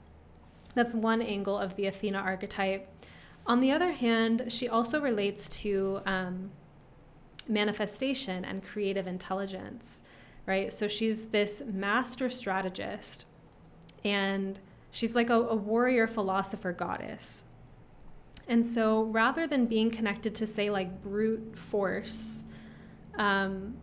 That's 0.76 0.94
one 0.94 1.22
angle 1.22 1.58
of 1.58 1.76
the 1.76 1.88
Athena 1.88 2.20
archetype. 2.20 2.88
On 3.46 3.60
the 3.60 3.72
other 3.72 3.92
hand, 3.92 4.46
she 4.50 4.68
also 4.68 5.02
relates 5.02 5.50
to 5.62 6.02
um, 6.06 6.52
manifestation 7.48 8.46
and 8.46 8.64
creative 8.64 9.08
intelligence, 9.08 10.04
right? 10.46 10.72
So 10.72 10.88
she's 10.88 11.28
this 11.28 11.64
master 11.66 12.30
strategist 12.30 13.26
and 14.04 14.60
she's 14.92 15.16
like 15.16 15.30
a, 15.30 15.36
a 15.36 15.56
warrior 15.56 16.08
philosopher 16.08 16.72
goddess. 16.72 17.48
And 18.48 18.66
so 18.66 19.04
rather 19.04 19.48
than 19.48 19.66
being 19.66 19.90
connected 19.92 20.36
to, 20.36 20.48
say, 20.48 20.70
like 20.70 21.02
brute 21.02 21.58
force, 21.58 22.46
um, 23.16 23.78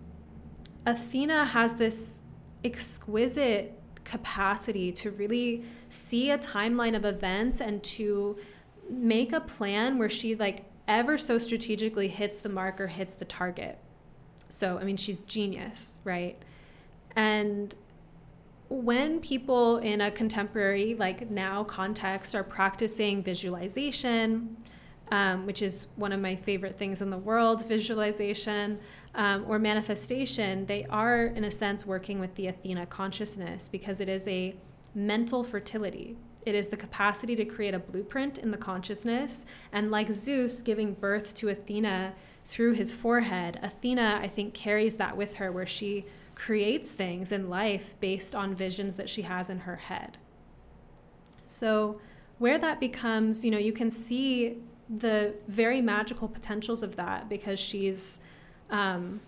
Athena 0.85 1.47
has 1.47 1.75
this 1.75 2.23
exquisite 2.65 3.79
capacity 4.05 4.91
to 4.93 5.11
really 5.11 5.65
see 5.89 6.31
a 6.31 6.39
timeline 6.39 6.97
of 6.97 7.05
events 7.05 7.61
and 7.61 7.83
to 7.83 8.37
make 8.89 9.33
a 9.33 9.41
plan 9.41 9.99
where 9.99 10.09
she 10.09 10.35
like 10.35 10.65
ever 10.87 11.19
so 11.19 11.39
strategically 11.39 12.09
hits 12.09 12.39
the 12.39 12.49
mark 12.49 12.81
or 12.81 12.87
hits 12.87 13.15
the 13.15 13.25
target. 13.25 13.79
So, 14.49 14.79
I 14.79 14.85
mean, 14.85 14.97
she's 14.97 15.21
genius, 15.21 15.99
right? 16.05 16.41
And 17.15 17.75
when 18.69 19.21
people 19.21 19.79
in 19.79 20.01
a 20.01 20.11
contemporary, 20.11 20.95
like 20.95 21.31
now 21.31 21.65
context, 21.65 22.35
are 22.35 22.45
practicing 22.45 23.23
visualization, 23.23 24.57
um, 25.11 25.47
which 25.47 25.63
is 25.63 25.89
one 25.97 26.13
of 26.13 26.21
my 26.21 26.37
favorite 26.37 26.79
things 26.79 27.01
in 27.01 27.11
the 27.11 27.19
world, 27.19 27.67
visualization 27.67 28.79
um, 29.15 29.45
or 29.49 29.59
manifestation, 29.59 30.67
they 30.67 30.85
are, 30.91 31.25
in 31.25 31.45
a 31.45 31.51
sense, 31.51 31.87
working 31.87 32.21
with 32.21 32.35
the 32.35 32.47
Athena 32.47 32.87
consciousness 32.87 33.69
because 33.69 34.01
it 34.01 34.09
is 34.09 34.29
a 34.29 34.55
mental 34.95 35.45
fertility. 35.45 36.17
It 36.49 36.55
is 36.55 36.69
the 36.71 36.79
capacity 36.79 37.37
to 37.37 37.45
create 37.45 37.75
a 37.75 37.79
blueprint 37.79 38.39
in 38.39 38.51
the 38.51 38.57
consciousness. 38.57 39.45
And 39.71 39.91
like 39.91 40.11
Zeus 40.13 40.63
giving 40.63 40.95
birth 40.95 41.35
to 41.37 41.51
Athena 41.51 42.15
through 42.47 42.73
his 42.73 42.91
forehead, 42.91 43.61
Athena, 43.63 44.19
I 44.23 44.29
think, 44.29 44.55
carries 44.55 44.97
that 44.97 45.15
with 45.15 45.35
her 45.35 45.53
where 45.53 45.67
she 45.67 46.07
creates 46.35 46.93
things 46.93 47.33
in 47.33 47.51
life 47.51 47.95
based 48.01 48.35
on 48.35 48.55
visions 48.55 48.97
that 48.97 49.11
she 49.11 49.23
has 49.23 49.51
in 49.51 49.61
her 49.61 49.77
head. 49.77 50.17
So, 51.45 52.01
where 52.39 52.57
that 52.57 52.81
becomes, 52.81 53.45
you 53.45 53.51
know, 53.51 53.59
you 53.59 53.73
can 53.73 53.91
see 53.91 54.57
the 54.89 55.35
very 55.49 55.83
magical 55.83 56.29
potentials 56.29 56.83
of 56.83 56.97
that 56.97 57.29
because 57.29 57.61
she's 57.61 58.23
um, 58.71 59.21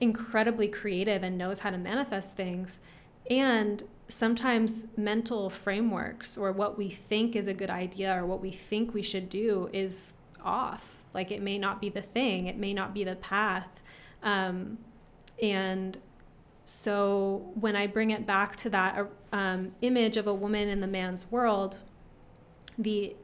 incredibly 0.00 0.68
creative 0.68 1.24
and 1.24 1.36
knows 1.36 1.60
how 1.60 1.70
to 1.70 1.78
manifest 1.78 2.36
things. 2.36 2.82
And 3.28 3.82
sometimes 4.08 4.86
mental 4.96 5.50
frameworks 5.50 6.38
or 6.38 6.50
what 6.50 6.78
we 6.78 6.88
think 6.88 7.36
is 7.36 7.46
a 7.46 7.54
good 7.54 7.70
idea 7.70 8.16
or 8.16 8.24
what 8.24 8.40
we 8.40 8.50
think 8.50 8.94
we 8.94 9.02
should 9.02 9.28
do 9.28 9.68
is 9.72 10.14
off. 10.42 11.04
Like 11.14 11.30
it 11.30 11.42
may 11.42 11.58
not 11.58 11.80
be 11.80 11.88
the 11.88 12.02
thing, 12.02 12.46
it 12.46 12.56
may 12.56 12.72
not 12.72 12.94
be 12.94 13.04
the 13.04 13.16
path. 13.16 13.82
Um, 14.22 14.78
and 15.42 15.98
so 16.64 17.50
when 17.54 17.76
I 17.76 17.86
bring 17.86 18.10
it 18.10 18.26
back 18.26 18.56
to 18.56 18.70
that 18.70 19.06
um, 19.32 19.72
image 19.80 20.16
of 20.16 20.26
a 20.26 20.34
woman 20.34 20.68
in 20.68 20.80
the 20.80 20.86
man's 20.86 21.30
world, 21.30 21.82
the 22.78 23.14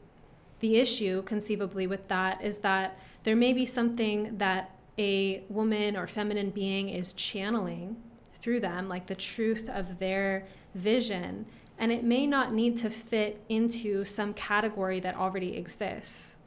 the 0.60 0.76
issue 0.76 1.22
conceivably 1.22 1.86
with 1.86 2.08
that 2.08 2.42
is 2.42 2.58
that 2.58 2.98
there 3.24 3.36
may 3.36 3.52
be 3.52 3.66
something 3.66 4.38
that 4.38 4.78
a 4.98 5.42
woman 5.48 5.96
or 5.96 6.06
feminine 6.06 6.50
being 6.50 6.88
is 6.88 7.12
channeling 7.12 7.96
through 8.34 8.60
them, 8.60 8.88
like 8.88 9.06
the 9.06 9.14
truth 9.14 9.68
of 9.68 9.98
their 9.98 10.46
vision, 10.74 11.46
and 11.78 11.90
it 11.90 12.04
may 12.04 12.26
not 12.26 12.52
need 12.52 12.76
to 12.78 12.90
fit 12.90 13.42
into 13.48 14.04
some 14.04 14.34
category 14.34 15.00
that 15.00 15.16
already 15.16 15.56
exists, 15.56 16.38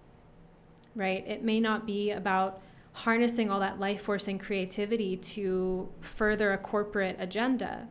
right? 0.96 1.25
It 1.27 1.43
may 1.43 1.60
not 1.60 1.86
be 1.86 2.12
about 2.12 2.62
harnessing 2.93 3.51
all 3.51 3.60
that 3.60 3.79
life 3.79 4.01
force 4.01 4.27
and 4.27 4.39
creativity 4.39 5.15
to 5.17 5.89
further 6.01 6.51
a 6.53 6.57
corporate 6.57 7.15
agenda. 7.19 7.88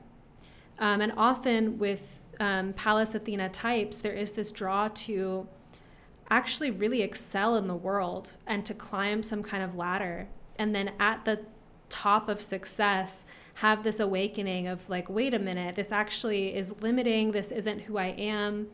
Um, 0.78 1.00
and 1.00 1.12
often 1.16 1.78
with 1.78 2.22
um, 2.40 2.72
Pallas 2.72 3.14
Athena 3.14 3.48
types, 3.50 4.00
there 4.00 4.12
is 4.12 4.32
this 4.32 4.50
draw 4.50 4.88
to 4.88 5.48
actually 6.28 6.70
really 6.70 7.02
excel 7.02 7.56
in 7.56 7.68
the 7.68 7.76
world 7.76 8.36
and 8.46 8.66
to 8.66 8.74
climb 8.74 9.22
some 9.22 9.42
kind 9.42 9.62
of 9.62 9.76
ladder. 9.76 10.28
And 10.58 10.74
then 10.74 10.92
at 10.98 11.24
the 11.24 11.40
top 11.88 12.28
of 12.28 12.42
success, 12.42 13.26
have 13.56 13.82
this 13.82 14.00
awakening 14.00 14.66
of 14.66 14.88
like, 14.90 15.08
wait 15.08 15.32
a 15.32 15.38
minute, 15.38 15.76
this 15.76 15.90
actually 15.90 16.54
is 16.54 16.74
limiting, 16.80 17.32
this 17.32 17.50
isn't 17.50 17.80
who 17.82 17.96
I 17.96 18.08
am. 18.08 18.68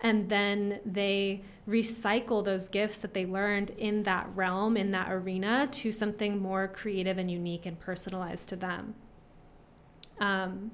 And 0.00 0.28
then 0.28 0.78
they 0.86 1.42
recycle 1.68 2.44
those 2.44 2.68
gifts 2.68 2.98
that 2.98 3.14
they 3.14 3.26
learned 3.26 3.70
in 3.70 4.04
that 4.04 4.28
realm, 4.36 4.76
in 4.76 4.92
that 4.92 5.10
arena, 5.10 5.66
to 5.72 5.90
something 5.90 6.40
more 6.40 6.68
creative 6.68 7.18
and 7.18 7.28
unique 7.28 7.66
and 7.66 7.80
personalized 7.80 8.48
to 8.50 8.56
them. 8.56 8.94
Um, 10.20 10.70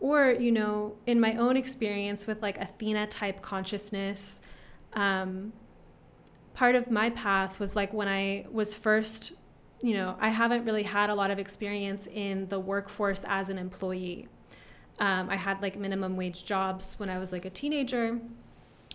or, 0.00 0.30
you 0.32 0.52
know, 0.52 0.96
in 1.06 1.18
my 1.18 1.34
own 1.34 1.56
experience 1.56 2.26
with 2.26 2.42
like 2.42 2.58
Athena 2.58 3.06
type 3.06 3.40
consciousness, 3.40 4.42
um, 4.92 5.54
part 6.52 6.74
of 6.74 6.90
my 6.90 7.08
path 7.08 7.58
was 7.58 7.74
like 7.74 7.94
when 7.94 8.06
I 8.06 8.44
was 8.52 8.74
first 8.74 9.32
you 9.80 9.94
know, 9.94 10.16
I 10.20 10.30
haven't 10.30 10.64
really 10.64 10.82
had 10.82 11.10
a 11.10 11.14
lot 11.14 11.30
of 11.30 11.38
experience 11.38 12.06
in 12.06 12.46
the 12.48 12.58
workforce 12.58 13.24
as 13.26 13.48
an 13.48 13.58
employee. 13.58 14.28
Um, 14.98 15.30
I 15.30 15.36
had 15.36 15.62
like 15.62 15.78
minimum 15.78 16.16
wage 16.16 16.44
jobs 16.44 16.98
when 16.98 17.08
I 17.08 17.18
was 17.18 17.30
like 17.30 17.44
a 17.44 17.50
teenager. 17.50 18.18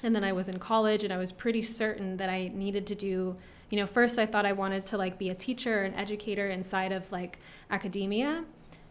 And 0.03 0.13
then 0.13 0.23
I 0.25 0.33
was 0.33 0.49
in 0.49 0.59
college 0.59 1.05
and 1.05 1.13
I 1.13 1.17
was 1.17 1.31
pretty 1.31 1.61
certain 1.61 2.17
that 2.17 2.29
I 2.29 2.51
needed 2.53 2.85
to 2.87 2.95
do, 2.95 3.37
you 3.69 3.77
know, 3.77 3.87
first 3.87 4.19
I 4.19 4.25
thought 4.25 4.45
I 4.45 4.51
wanted 4.51 4.85
to 4.87 4.97
like 4.97 5.17
be 5.17 5.29
a 5.29 5.35
teacher, 5.35 5.83
an 5.83 5.93
educator 5.93 6.49
inside 6.49 6.91
of 6.91 7.09
like 7.11 7.39
academia. 7.71 8.43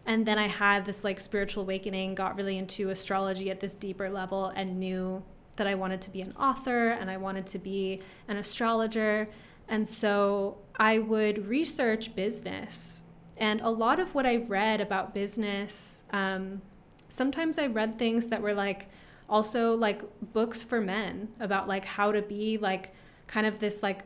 And 0.07 0.25
then 0.25 0.39
I 0.39 0.49
had 0.49 0.87
this 0.87 1.05
like 1.05 1.21
spiritual 1.21 1.65
awakening, 1.65 2.15
got 2.15 2.37
really 2.37 2.57
into 2.57 2.89
astrology 2.89 3.51
at 3.51 3.61
this 3.61 3.75
deeper 3.75 4.09
level 4.09 4.47
and 4.47 4.81
knew 4.81 5.23
that 5.57 5.67
I 5.67 5.75
wanted 5.75 6.01
to 6.03 6.11
be 6.11 6.23
an 6.23 6.33
author 6.33 6.89
and 6.89 7.11
I 7.11 7.19
wanted 7.19 7.47
to 7.49 7.59
be 7.59 8.01
an 8.27 8.39
astrologer. 8.39 9.29
And 9.73 9.89
so 9.89 10.59
I 10.77 10.99
would 10.99 11.49
research 11.49 12.15
business. 12.15 13.05
And 13.39 13.59
a 13.63 13.71
lot 13.71 13.99
of 13.99 14.15
what 14.15 14.27
I 14.27 14.37
read 14.37 14.83
about 14.83 15.15
business, 15.15 16.05
um, 16.13 16.61
sometimes 17.09 17.59
I 17.59 17.69
read 17.69 17.99
things 17.99 18.29
that 18.29 18.43
were 18.43 18.53
like 18.53 18.91
also 19.31 19.75
like 19.75 20.03
books 20.35 20.63
for 20.63 20.83
men 20.83 21.29
about 21.41 21.69
like 21.69 21.87
how 21.87 22.13
to 22.13 22.21
be 22.21 22.59
like 22.59 22.95
kind 23.27 23.47
of 23.47 23.61
this 23.61 23.83
like 23.83 24.03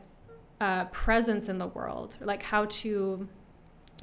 uh, 0.61 0.85
presence 0.85 1.49
in 1.49 1.57
the 1.57 1.67
world, 1.67 2.17
or 2.21 2.25
like 2.25 2.43
how 2.43 2.63
to, 2.65 3.27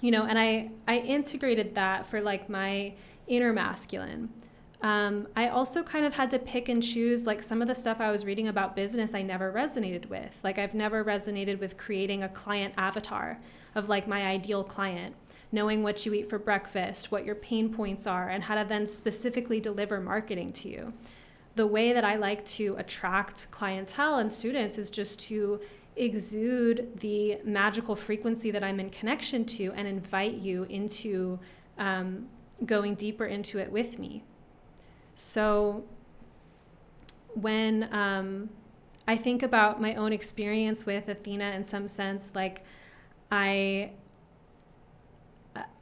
you 0.03 0.11
know, 0.11 0.27
and 0.27 0.39
I, 0.39 0.71
I 0.87 0.99
integrated 0.99 1.75
that 1.77 2.05
for 2.05 2.21
like 2.21 2.51
my 2.51 2.93
inner 3.27 3.55
masculine. 3.55 4.29
Um, 4.85 5.29
I 5.35 5.49
also 5.49 5.83
kind 5.83 6.05
of 6.05 6.13
had 6.13 6.31
to 6.33 6.39
pick 6.39 6.69
and 6.69 6.83
choose 6.83 7.25
like 7.25 7.43
some 7.43 7.63
of 7.63 7.69
the 7.69 7.75
stuff 7.75 8.03
I 8.03 8.11
was 8.11 8.27
reading 8.27 8.49
about 8.49 8.77
business 8.77 9.15
I 9.15 9.23
never 9.23 9.51
resonated 9.51 10.11
with. 10.11 10.39
Like 10.43 10.59
I've 10.59 10.75
never 10.75 11.03
resonated 11.03 11.59
with 11.59 11.79
creating 11.79 12.23
a 12.23 12.29
client 12.29 12.75
avatar 12.77 13.41
of 13.75 13.89
like 13.89 14.07
my 14.07 14.27
ideal 14.27 14.63
client, 14.63 15.17
knowing 15.51 15.83
what 15.83 16.05
you 16.05 16.13
eat 16.13 16.29
for 16.29 16.39
breakfast, 16.39 17.11
what 17.11 17.25
your 17.25 17.35
pain 17.35 17.73
points 17.73 18.07
are, 18.07 18.29
and 18.29 18.45
how 18.45 18.63
to 18.63 18.69
then 18.69 18.87
specifically 18.87 19.59
deliver 19.59 20.01
marketing 20.03 20.53
to 20.53 20.69
you. 20.69 20.93
The 21.55 21.67
way 21.67 21.95
that 21.95 22.05
I 22.05 22.17
like 22.17 22.45
to 22.47 22.77
attract 22.77 23.51
clientele 23.51 24.19
and 24.19 24.31
students 24.31 24.77
is 24.77 24.91
just 24.91 25.19
to 25.21 25.63
exude 25.97 27.01
the 27.01 27.39
magical 27.43 27.97
frequency 27.97 28.51
that 28.51 28.63
I'm 28.63 28.79
in 28.79 28.91
connection 28.91 29.47
to 29.47 29.73
and 29.77 29.89
invite 29.89 30.35
you 30.35 30.65
into 30.65 31.41
um, 31.79 32.27
going 32.67 32.97
deeper 32.97 33.25
into 33.25 33.59
it 33.59 33.73
with 33.73 33.99
me. 33.99 34.25
So 35.15 35.85
when 37.35 37.89
um, 37.93 38.51
I 39.07 39.17
think 39.17 39.43
about 39.43 39.81
my 39.81 39.95
own 39.95 40.13
experience 40.13 40.87
with 40.87 41.09
Athena 41.09 41.51
in 41.51 41.65
some 41.65 41.89
sense, 41.89 42.31
like 42.35 42.65
I 43.31 43.93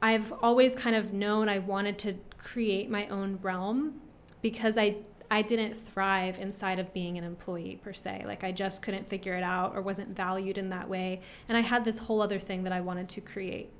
I've 0.01 0.33
always 0.33 0.75
kind 0.75 0.95
of 0.95 1.13
known 1.13 1.49
I 1.49 1.59
wanted 1.59 1.97
to 1.99 2.15
create 2.37 2.89
my 2.89 3.07
own 3.07 3.39
realm 3.41 4.01
because 4.41 4.77
I 4.77 4.97
I 5.31 5.41
didn't 5.41 5.73
thrive 5.73 6.39
inside 6.39 6.77
of 6.77 6.93
being 6.93 7.17
an 7.17 7.23
employee 7.23 7.79
per 7.81 7.91
se. 7.91 8.23
Like 8.27 8.43
I 8.43 8.51
just 8.51 8.83
couldn't 8.83 9.09
figure 9.09 9.33
it 9.33 9.41
out 9.41 9.75
or 9.75 9.81
wasn't 9.81 10.15
valued 10.15 10.59
in 10.59 10.69
that 10.69 10.87
way. 10.87 11.21
And 11.49 11.57
I 11.57 11.61
had 11.61 11.85
this 11.85 11.97
whole 11.97 12.21
other 12.21 12.39
thing 12.39 12.63
that 12.63 12.73
I 12.73 12.81
wanted 12.81 13.09
to 13.09 13.21
create. 13.21 13.71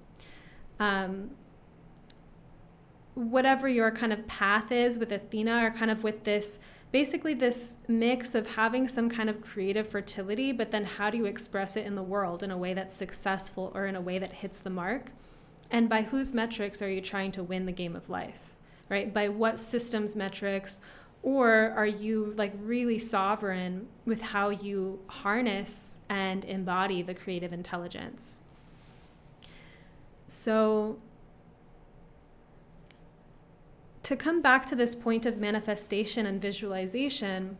Um, 0.79 1.31
whatever 3.15 3.67
your 3.67 3.91
kind 3.91 4.13
of 4.13 4.27
path 4.27 4.71
is 4.71 4.97
with 4.97 5.11
Athena, 5.11 5.65
or 5.65 5.71
kind 5.71 5.91
of 5.91 6.03
with 6.03 6.23
this 6.23 6.59
basically 6.93 7.33
this 7.33 7.77
mix 7.87 8.35
of 8.35 8.55
having 8.55 8.87
some 8.87 9.09
kind 9.09 9.27
of 9.27 9.41
creative 9.41 9.87
fertility, 9.87 10.51
but 10.51 10.69
then 10.69 10.85
how 10.85 11.09
do 11.09 11.17
you 11.17 11.25
express 11.25 11.75
it 11.75 11.87
in 11.87 11.95
the 11.95 12.03
world 12.03 12.43
in 12.43 12.51
a 12.51 12.57
way 12.57 12.73
that's 12.75 12.93
successful 12.93 13.71
or 13.73 13.87
in 13.87 13.95
a 13.95 14.01
way 14.01 14.19
that 14.19 14.31
hits 14.31 14.59
the 14.59 14.69
mark? 14.69 15.11
And 15.71 15.89
by 15.89 16.03
whose 16.03 16.35
metrics 16.35 16.83
are 16.83 16.89
you 16.89 17.01
trying 17.01 17.31
to 17.31 17.41
win 17.41 17.65
the 17.65 17.71
game 17.71 17.95
of 17.95 18.11
life, 18.11 18.55
right? 18.89 19.11
By 19.11 19.27
what 19.27 19.59
systems 19.59 20.15
metrics? 20.15 20.81
Or 21.23 21.73
are 21.75 21.87
you 21.87 22.35
like 22.37 22.53
really 22.61 22.99
sovereign 22.99 23.87
with 24.05 24.21
how 24.21 24.51
you 24.51 24.99
harness 25.07 25.97
and 26.09 26.45
embody 26.45 27.01
the 27.01 27.15
creative 27.15 27.51
intelligence? 27.51 28.43
So, 30.27 30.99
to 34.03 34.15
come 34.15 34.41
back 34.41 34.65
to 34.67 34.75
this 34.75 34.95
point 34.95 35.25
of 35.25 35.37
manifestation 35.37 36.25
and 36.25 36.41
visualization, 36.41 37.57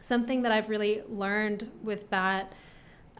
something 0.00 0.42
that 0.42 0.52
I've 0.52 0.68
really 0.68 1.02
learned 1.08 1.70
with 1.82 2.08
that 2.10 2.52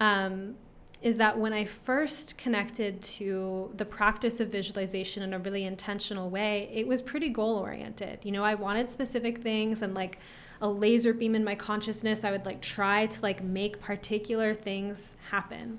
um, 0.01 0.57
is 1.03 1.19
that 1.19 1.39
when 1.39 1.53
I 1.53 1.65
first 1.65 2.37
connected 2.37 3.03
to 3.03 3.71
the 3.77 3.85
practice 3.85 4.41
of 4.41 4.49
visualization 4.49 5.23
in 5.23 5.33
a 5.33 5.39
really 5.39 5.65
intentional 5.65 6.29
way, 6.29 6.71
it 6.73 6.87
was 6.87 7.01
pretty 7.01 7.29
goal 7.29 7.57
oriented. 7.57 8.21
You 8.23 8.33
know, 8.33 8.45
I 8.45 8.55
wanted 8.55 8.91
specific 8.91 9.39
things 9.39 9.83
and 9.83 9.95
like 9.95 10.19
a 10.61 10.69
laser 10.69 11.15
beam 11.15 11.35
in 11.35 11.43
my 11.43 11.55
consciousness, 11.55 12.23
I 12.23 12.31
would 12.31 12.45
like 12.45 12.61
try 12.61 13.07
to 13.07 13.21
like 13.23 13.43
make 13.43 13.81
particular 13.81 14.55
things 14.55 15.17
happen. 15.31 15.79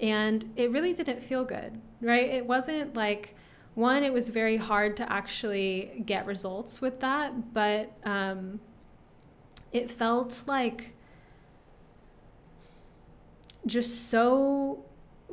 And 0.00 0.52
it 0.56 0.70
really 0.70 0.94
didn't 0.94 1.22
feel 1.22 1.44
good, 1.44 1.80
right? 2.00 2.28
It 2.28 2.46
wasn't 2.46 2.94
like, 2.94 3.34
one, 3.76 4.02
it 4.02 4.12
was 4.12 4.30
very 4.30 4.56
hard 4.56 4.96
to 4.96 5.12
actually 5.12 6.02
get 6.06 6.24
results 6.24 6.80
with 6.80 7.00
that, 7.00 7.52
but 7.52 7.92
um, 8.04 8.58
it 9.70 9.90
felt 9.90 10.44
like 10.46 10.96
just 13.66 14.08
so 14.08 14.82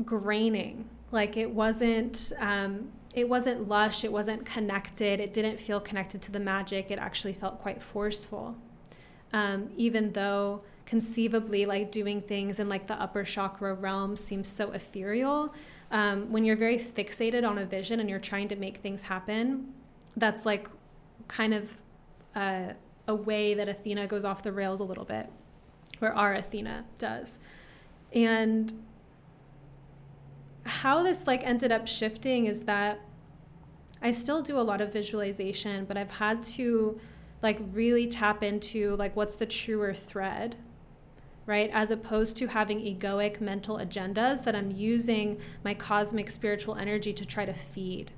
graining. 0.03 0.89
Like 1.09 1.37
it 1.37 1.51
wasn't, 1.51 2.33
um, 2.37 2.91
it 3.15 3.29
wasn't 3.29 3.69
lush. 3.69 4.03
It 4.03 4.11
wasn't 4.11 4.45
connected. 4.45 5.21
It 5.21 5.33
didn't 5.33 5.57
feel 5.57 5.79
connected 5.79 6.21
to 6.23 6.31
the 6.31 6.41
magic. 6.41 6.91
It 6.91 6.99
actually 6.99 7.33
felt 7.33 7.59
quite 7.59 7.81
forceful. 7.81 8.57
Um, 9.31 9.69
even 9.77 10.11
though 10.11 10.65
conceivably, 10.85 11.65
like 11.65 11.93
doing 11.93 12.21
things 12.21 12.59
in 12.59 12.67
like 12.67 12.87
the 12.87 13.01
upper 13.01 13.23
chakra 13.23 13.73
realm 13.73 14.17
seems 14.17 14.49
so 14.49 14.71
ethereal 14.71 15.53
um, 15.93 16.31
when 16.31 16.43
you're 16.43 16.57
very 16.57 16.77
fixated 16.77 17.47
on 17.47 17.59
a 17.59 17.65
vision 17.65 17.99
and 17.99 18.09
you're 18.09 18.19
trying 18.19 18.47
to 18.49 18.55
make 18.55 18.77
things 18.77 19.03
happen, 19.03 19.73
that's 20.17 20.43
like 20.45 20.67
kind 21.27 21.53
of 21.53 21.79
uh, 22.35 22.73
a 23.07 23.15
way 23.15 23.53
that 23.53 23.69
Athena 23.69 24.07
goes 24.07 24.25
off 24.25 24.41
the 24.41 24.51
rails 24.51 24.79
a 24.79 24.83
little 24.83 25.05
bit, 25.05 25.29
or 26.01 26.11
our 26.11 26.33
Athena 26.33 26.85
does. 26.97 27.39
And 28.11 28.73
how 30.65 31.03
this 31.03 31.27
like 31.27 31.43
ended 31.45 31.71
up 31.71 31.87
shifting 31.87 32.47
is 32.47 32.63
that 32.63 32.99
I 34.01 34.11
still 34.11 34.41
do 34.41 34.59
a 34.59 34.61
lot 34.63 34.81
of 34.81 34.91
visualization, 34.91 35.85
but 35.85 35.95
I've 35.95 36.11
had 36.11 36.43
to 36.43 36.99
like 37.43 37.59
really 37.71 38.07
tap 38.07 38.41
into 38.41 38.95
like 38.95 39.15
what's 39.15 39.35
the 39.35 39.45
truer 39.45 39.93
thread 39.93 40.55
right? 41.45 41.69
As 41.73 41.91
opposed 41.91 42.37
to 42.37 42.47
having 42.47 42.79
egoic 42.79 43.41
mental 43.41 43.77
agendas 43.77 44.43
that 44.43 44.55
I'm 44.55 44.71
using 44.71 45.39
my 45.63 45.73
cosmic 45.73 46.29
spiritual 46.29 46.75
energy 46.75 47.13
to 47.13 47.25
try 47.25 47.45
to 47.45 47.53
feed. 47.53 48.11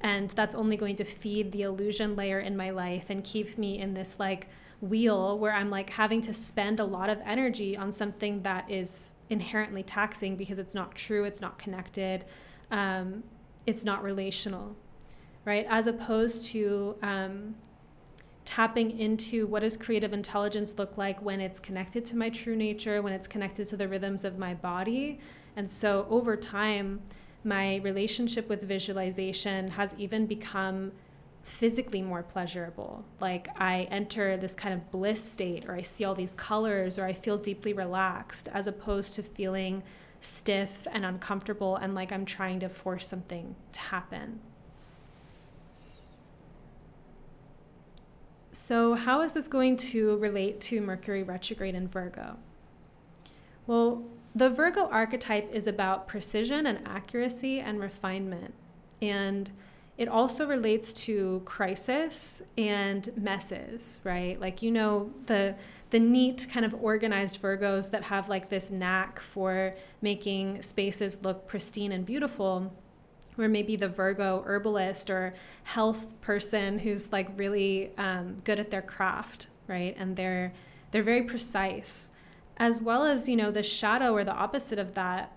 And 0.00 0.30
that's 0.30 0.54
only 0.54 0.76
going 0.76 0.96
to 0.96 1.04
feed 1.04 1.52
the 1.52 1.62
illusion 1.62 2.14
layer 2.14 2.38
in 2.38 2.56
my 2.56 2.70
life 2.70 3.06
and 3.08 3.24
keep 3.24 3.56
me 3.56 3.78
in 3.78 3.94
this 3.94 4.20
like 4.20 4.48
wheel 4.80 5.38
where 5.38 5.52
I'm 5.52 5.70
like 5.70 5.90
having 5.90 6.20
to 6.22 6.34
spend 6.34 6.78
a 6.78 6.84
lot 6.84 7.08
of 7.08 7.20
energy 7.24 7.76
on 7.76 7.90
something 7.90 8.42
that 8.42 8.70
is 8.70 9.12
inherently 9.30 9.82
taxing 9.82 10.36
because 10.36 10.58
it's 10.58 10.74
not 10.74 10.94
true, 10.94 11.24
it's 11.24 11.40
not 11.40 11.58
connected, 11.58 12.26
um, 12.70 13.24
it's 13.66 13.84
not 13.84 14.02
relational, 14.02 14.76
right? 15.44 15.66
As 15.68 15.86
opposed 15.86 16.44
to 16.50 16.96
um, 17.02 17.54
tapping 18.44 18.98
into 18.98 19.46
what 19.46 19.60
does 19.60 19.76
creative 19.76 20.12
intelligence 20.12 20.78
look 20.78 20.96
like 20.98 21.22
when 21.22 21.40
it's 21.40 21.58
connected 21.58 22.04
to 22.06 22.16
my 22.16 22.28
true 22.28 22.56
nature, 22.56 23.00
when 23.00 23.12
it's 23.12 23.26
connected 23.26 23.66
to 23.68 23.76
the 23.76 23.88
rhythms 23.88 24.24
of 24.24 24.38
my 24.38 24.54
body. 24.54 25.18
And 25.56 25.70
so 25.70 26.06
over 26.10 26.36
time, 26.36 27.00
my 27.42 27.76
relationship 27.76 28.48
with 28.48 28.62
visualization 28.62 29.68
has 29.68 29.94
even 29.98 30.26
become 30.26 30.92
physically 31.42 32.00
more 32.00 32.22
pleasurable. 32.22 33.04
Like 33.20 33.48
I 33.60 33.86
enter 33.90 34.36
this 34.36 34.54
kind 34.54 34.74
of 34.74 34.90
bliss 34.90 35.22
state, 35.22 35.64
or 35.68 35.74
I 35.74 35.82
see 35.82 36.04
all 36.04 36.14
these 36.14 36.34
colors, 36.34 36.98
or 36.98 37.04
I 37.04 37.12
feel 37.12 37.36
deeply 37.36 37.72
relaxed, 37.72 38.48
as 38.52 38.66
opposed 38.66 39.14
to 39.14 39.22
feeling 39.22 39.82
stiff 40.24 40.86
and 40.90 41.04
uncomfortable 41.04 41.76
and 41.76 41.94
like 41.94 42.10
I'm 42.10 42.24
trying 42.24 42.60
to 42.60 42.68
force 42.70 43.06
something 43.06 43.54
to 43.74 43.80
happen. 43.80 44.40
So, 48.54 48.94
how 48.94 49.20
is 49.22 49.32
this 49.32 49.48
going 49.48 49.76
to 49.78 50.16
relate 50.18 50.60
to 50.62 50.80
Mercury 50.80 51.24
retrograde 51.24 51.74
in 51.74 51.88
Virgo? 51.88 52.36
Well, 53.66 54.04
the 54.32 54.48
Virgo 54.48 54.88
archetype 54.90 55.52
is 55.52 55.66
about 55.66 56.06
precision 56.06 56.64
and 56.64 56.78
accuracy 56.86 57.58
and 57.58 57.80
refinement. 57.80 58.54
And 59.02 59.50
it 59.98 60.06
also 60.06 60.46
relates 60.46 60.92
to 60.92 61.42
crisis 61.44 62.44
and 62.56 63.10
messes, 63.16 64.00
right? 64.04 64.40
Like, 64.40 64.62
you 64.62 64.70
know, 64.70 65.12
the 65.26 65.56
the 65.90 65.98
neat 66.00 66.46
kind 66.52 66.64
of 66.64 66.74
organized 66.82 67.42
Virgos 67.42 67.90
that 67.90 68.04
have 68.04 68.28
like 68.28 68.50
this 68.50 68.70
knack 68.70 69.18
for 69.18 69.74
making 70.00 70.62
spaces 70.62 71.24
look 71.24 71.48
pristine 71.48 71.90
and 71.92 72.06
beautiful 72.06 72.72
or 73.38 73.48
maybe 73.48 73.76
the 73.76 73.88
Virgo 73.88 74.42
herbalist 74.46 75.10
or 75.10 75.34
health 75.64 76.08
person 76.20 76.80
who's 76.80 77.12
like 77.12 77.28
really 77.36 77.90
um, 77.98 78.40
good 78.44 78.60
at 78.60 78.70
their 78.70 78.82
craft, 78.82 79.48
right? 79.66 79.94
And 79.98 80.16
they're 80.16 80.52
they're 80.90 81.02
very 81.02 81.22
precise, 81.22 82.12
as 82.56 82.80
well 82.80 83.04
as 83.04 83.28
you 83.28 83.36
know 83.36 83.50
the 83.50 83.62
shadow 83.62 84.12
or 84.12 84.24
the 84.24 84.34
opposite 84.34 84.78
of 84.78 84.94
that. 84.94 85.32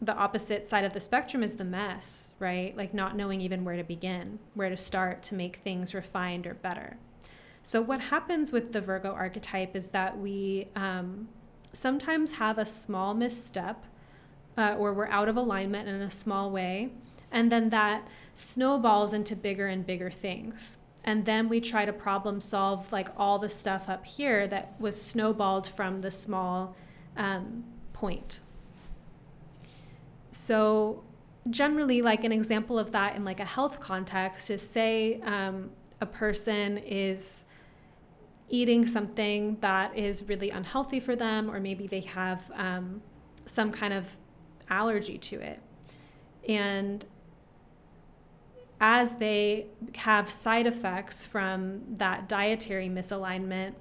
The 0.00 0.14
opposite 0.14 0.66
side 0.66 0.84
of 0.84 0.92
the 0.92 1.00
spectrum 1.00 1.42
is 1.42 1.56
the 1.56 1.64
mess, 1.64 2.34
right? 2.38 2.76
Like 2.76 2.92
not 2.92 3.16
knowing 3.16 3.40
even 3.40 3.64
where 3.64 3.76
to 3.76 3.84
begin, 3.84 4.38
where 4.54 4.68
to 4.68 4.76
start 4.76 5.22
to 5.24 5.34
make 5.34 5.56
things 5.56 5.94
refined 5.94 6.46
or 6.46 6.54
better. 6.54 6.96
So 7.62 7.80
what 7.80 8.00
happens 8.00 8.52
with 8.52 8.72
the 8.72 8.80
Virgo 8.80 9.12
archetype 9.12 9.74
is 9.74 9.88
that 9.88 10.18
we 10.18 10.68
um, 10.76 11.28
sometimes 11.72 12.32
have 12.32 12.58
a 12.58 12.66
small 12.66 13.14
misstep, 13.14 13.84
uh, 14.58 14.74
or 14.78 14.92
we're 14.92 15.08
out 15.08 15.28
of 15.28 15.36
alignment 15.36 15.88
in 15.88 16.02
a 16.02 16.10
small 16.10 16.50
way 16.50 16.90
and 17.34 17.50
then 17.50 17.70
that 17.70 18.06
snowballs 18.32 19.12
into 19.12 19.34
bigger 19.34 19.66
and 19.66 19.84
bigger 19.84 20.10
things. 20.10 20.78
And 21.02 21.26
then 21.26 21.48
we 21.50 21.60
try 21.60 21.84
to 21.84 21.92
problem 21.92 22.40
solve 22.40 22.90
like 22.92 23.08
all 23.16 23.38
the 23.38 23.50
stuff 23.50 23.88
up 23.90 24.06
here 24.06 24.46
that 24.46 24.74
was 24.78 25.00
snowballed 25.02 25.66
from 25.66 26.00
the 26.00 26.10
small 26.12 26.76
um, 27.16 27.64
point. 27.92 28.40
So, 30.30 31.04
generally, 31.50 32.00
like 32.00 32.24
an 32.24 32.32
example 32.32 32.78
of 32.78 32.92
that 32.92 33.16
in 33.16 33.24
like 33.24 33.40
a 33.40 33.44
health 33.44 33.80
context 33.80 34.48
is 34.48 34.66
say 34.66 35.20
um, 35.22 35.70
a 36.00 36.06
person 36.06 36.78
is 36.78 37.46
eating 38.48 38.86
something 38.86 39.58
that 39.60 39.96
is 39.96 40.28
really 40.28 40.50
unhealthy 40.50 41.00
for 41.00 41.16
them, 41.16 41.50
or 41.50 41.58
maybe 41.60 41.86
they 41.86 42.00
have 42.00 42.50
um, 42.54 43.02
some 43.44 43.72
kind 43.72 43.92
of 43.92 44.16
allergy 44.70 45.18
to 45.18 45.40
it. 45.40 45.60
And 46.48 47.04
as 48.86 49.14
they 49.14 49.66
have 49.96 50.28
side 50.28 50.66
effects 50.66 51.24
from 51.24 51.80
that 51.88 52.28
dietary 52.28 52.86
misalignment, 52.86 53.72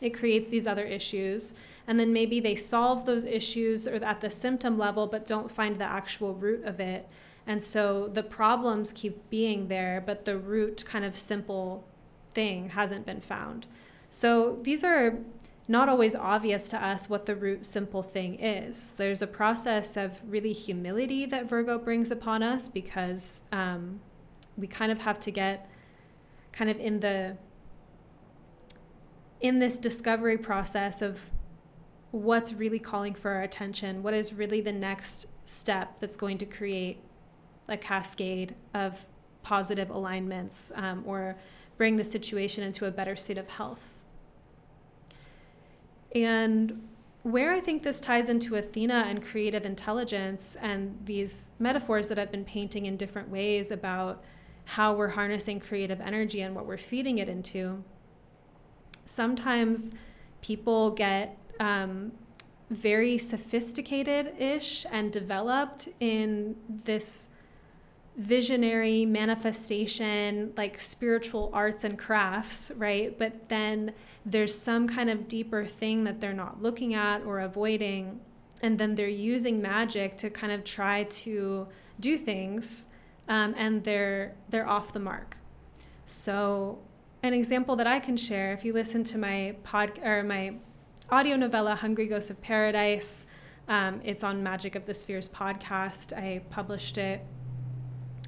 it 0.00 0.14
creates 0.14 0.48
these 0.48 0.66
other 0.66 0.86
issues. 0.86 1.52
And 1.86 2.00
then 2.00 2.10
maybe 2.10 2.40
they 2.40 2.54
solve 2.54 3.04
those 3.04 3.26
issues 3.26 3.86
or 3.86 3.96
at 3.96 4.22
the 4.22 4.30
symptom 4.30 4.78
level, 4.78 5.06
but 5.08 5.26
don't 5.26 5.50
find 5.50 5.76
the 5.76 5.84
actual 5.84 6.34
root 6.34 6.64
of 6.64 6.80
it. 6.80 7.06
And 7.46 7.62
so 7.62 8.08
the 8.08 8.22
problems 8.22 8.92
keep 8.92 9.28
being 9.28 9.68
there, 9.68 10.02
but 10.04 10.24
the 10.24 10.38
root 10.38 10.86
kind 10.86 11.04
of 11.04 11.18
simple 11.18 11.86
thing 12.30 12.70
hasn't 12.70 13.04
been 13.04 13.20
found. 13.20 13.66
So 14.08 14.58
these 14.62 14.84
are 14.84 15.18
not 15.68 15.88
always 15.88 16.14
obvious 16.14 16.70
to 16.70 16.82
us 16.82 17.10
what 17.10 17.26
the 17.26 17.36
root 17.36 17.66
simple 17.66 18.02
thing 18.02 18.40
is. 18.40 18.92
There's 18.92 19.20
a 19.20 19.26
process 19.26 19.96
of 19.98 20.20
really 20.26 20.54
humility 20.54 21.26
that 21.26 21.46
Virgo 21.46 21.78
brings 21.78 22.10
upon 22.10 22.42
us 22.42 22.68
because 22.68 23.44
um, 23.52 24.00
we 24.56 24.66
kind 24.66 24.90
of 24.90 25.02
have 25.02 25.20
to 25.20 25.30
get 25.30 25.70
kind 26.52 26.70
of 26.70 26.80
in 26.80 27.00
the 27.00 27.36
in 29.40 29.60
this 29.60 29.78
discovery 29.78 30.36
process 30.36 31.00
of 31.00 31.20
what's 32.10 32.52
really 32.52 32.80
calling 32.80 33.14
for 33.14 33.30
our 33.30 33.42
attention, 33.42 34.02
what 34.02 34.14
is 34.14 34.32
really 34.32 34.60
the 34.60 34.72
next 34.72 35.26
step 35.44 36.00
that's 36.00 36.16
going 36.16 36.38
to 36.38 36.46
create 36.46 36.98
a 37.68 37.76
cascade 37.76 38.54
of 38.74 39.06
positive 39.42 39.90
alignments 39.90 40.72
um, 40.74 41.04
or 41.06 41.36
bring 41.76 41.96
the 41.96 42.04
situation 42.04 42.64
into 42.64 42.86
a 42.86 42.90
better 42.90 43.14
state 43.14 43.38
of 43.38 43.48
health. 43.48 43.97
And 46.14 46.88
where 47.22 47.52
I 47.52 47.60
think 47.60 47.82
this 47.82 48.00
ties 48.00 48.28
into 48.28 48.56
Athena 48.56 49.04
and 49.06 49.22
creative 49.22 49.66
intelligence 49.66 50.56
and 50.60 50.98
these 51.04 51.52
metaphors 51.58 52.08
that 52.08 52.18
I've 52.18 52.30
been 52.30 52.44
painting 52.44 52.86
in 52.86 52.96
different 52.96 53.28
ways 53.28 53.70
about 53.70 54.22
how 54.64 54.94
we're 54.94 55.08
harnessing 55.08 55.60
creative 55.60 56.00
energy 56.00 56.40
and 56.40 56.54
what 56.54 56.66
we're 56.66 56.76
feeding 56.76 57.18
it 57.18 57.28
into, 57.28 57.82
sometimes 59.04 59.92
people 60.42 60.90
get 60.90 61.38
um, 61.58 62.12
very 62.70 63.18
sophisticated 63.18 64.34
ish 64.38 64.86
and 64.92 65.10
developed 65.10 65.88
in 66.00 66.56
this 66.68 67.30
visionary 68.18 69.06
manifestation, 69.06 70.52
like 70.56 70.80
spiritual 70.80 71.50
arts 71.52 71.84
and 71.84 71.96
crafts, 71.96 72.72
right? 72.76 73.16
But 73.16 73.48
then 73.48 73.92
there's 74.26 74.58
some 74.58 74.88
kind 74.88 75.08
of 75.08 75.28
deeper 75.28 75.64
thing 75.64 76.04
that 76.04 76.20
they're 76.20 76.32
not 76.32 76.60
looking 76.60 76.94
at 76.94 77.22
or 77.22 77.38
avoiding. 77.38 78.20
And 78.60 78.76
then 78.76 78.96
they're 78.96 79.08
using 79.08 79.62
magic 79.62 80.18
to 80.18 80.30
kind 80.30 80.52
of 80.52 80.64
try 80.64 81.04
to 81.04 81.68
do 82.00 82.18
things, 82.18 82.88
um, 83.28 83.54
and 83.56 83.84
they're 83.84 84.34
they're 84.48 84.68
off 84.68 84.92
the 84.92 84.98
mark. 84.98 85.36
So, 86.06 86.80
an 87.22 87.34
example 87.34 87.76
that 87.76 87.86
I 87.86 88.00
can 88.00 88.16
share, 88.16 88.52
if 88.52 88.64
you 88.64 88.72
listen 88.72 89.04
to 89.04 89.18
my 89.18 89.54
pod 89.62 90.00
or 90.02 90.24
my 90.24 90.54
audio 91.08 91.36
novella 91.36 91.76
"Hungry 91.76 92.08
Ghosts 92.08 92.30
of 92.30 92.42
Paradise," 92.42 93.26
um, 93.68 94.00
it's 94.02 94.24
on 94.24 94.42
Magic 94.42 94.74
of 94.74 94.86
the 94.86 94.94
Spheres 94.94 95.28
podcast. 95.28 96.12
I 96.12 96.42
published 96.50 96.98
it 96.98 97.24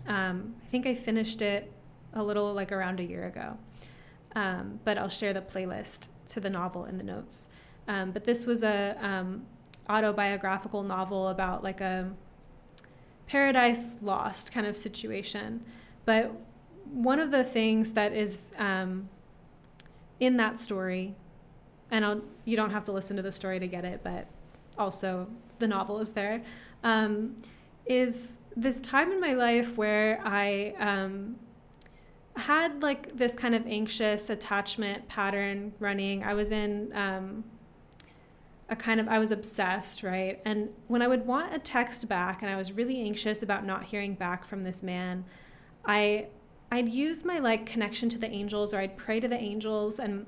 um, 0.06 0.54
I 0.64 0.66
think 0.70 0.86
I 0.86 0.94
finished 0.94 1.42
it 1.42 1.72
a 2.12 2.22
little 2.22 2.52
like 2.52 2.72
around 2.72 3.00
a 3.00 3.04
year 3.04 3.26
ago. 3.26 3.58
Um, 4.34 4.80
but 4.84 4.96
I'll 4.96 5.08
share 5.08 5.32
the 5.32 5.40
playlist 5.40 6.08
to 6.28 6.40
the 6.40 6.50
novel 6.50 6.84
in 6.84 6.98
the 6.98 7.04
notes. 7.04 7.48
Um, 7.88 8.12
but 8.12 8.24
this 8.24 8.46
was 8.46 8.62
a 8.62 8.96
um, 9.00 9.46
autobiographical 9.88 10.82
novel 10.82 11.28
about 11.28 11.64
like 11.64 11.80
a 11.80 12.12
paradise 13.26 13.90
lost 14.02 14.52
kind 14.52 14.66
of 14.66 14.76
situation. 14.76 15.64
But 16.04 16.32
one 16.92 17.18
of 17.18 17.30
the 17.30 17.44
things 17.44 17.92
that 17.92 18.12
is 18.12 18.52
um, 18.58 19.08
in 20.18 20.36
that 20.36 20.58
story, 20.58 21.14
and 21.90 22.04
I'll, 22.04 22.22
you 22.44 22.56
don't 22.56 22.70
have 22.70 22.84
to 22.84 22.92
listen 22.92 23.16
to 23.16 23.22
the 23.22 23.32
story 23.32 23.58
to 23.58 23.66
get 23.66 23.84
it, 23.84 24.00
but 24.02 24.26
also 24.78 25.28
the 25.58 25.68
novel 25.68 25.98
is 25.98 26.12
there, 26.12 26.42
um, 26.84 27.36
is 27.86 28.38
this 28.60 28.80
time 28.80 29.10
in 29.10 29.20
my 29.20 29.32
life 29.32 29.78
where 29.78 30.20
I 30.22 30.74
um, 30.78 31.36
had 32.36 32.82
like 32.82 33.16
this 33.16 33.34
kind 33.34 33.54
of 33.54 33.66
anxious 33.66 34.28
attachment 34.28 35.08
pattern 35.08 35.72
running. 35.78 36.22
I 36.22 36.34
was 36.34 36.52
in 36.52 36.92
um, 36.94 37.44
a 38.68 38.76
kind 38.76 39.00
of, 39.00 39.08
I 39.08 39.18
was 39.18 39.30
obsessed, 39.30 40.02
right? 40.02 40.40
And 40.44 40.68
when 40.88 41.00
I 41.00 41.08
would 41.08 41.26
want 41.26 41.54
a 41.54 41.58
text 41.58 42.06
back 42.06 42.42
and 42.42 42.50
I 42.50 42.56
was 42.56 42.72
really 42.72 43.00
anxious 43.00 43.42
about 43.42 43.64
not 43.64 43.84
hearing 43.84 44.14
back 44.14 44.44
from 44.44 44.64
this 44.64 44.82
man, 44.82 45.24
I, 45.86 46.26
I'd 46.70 46.90
use 46.90 47.24
my 47.24 47.38
like 47.38 47.64
connection 47.64 48.10
to 48.10 48.18
the 48.18 48.30
angels 48.30 48.74
or 48.74 48.78
I'd 48.78 48.98
pray 48.98 49.20
to 49.20 49.28
the 49.28 49.38
angels 49.38 49.98
and 49.98 50.26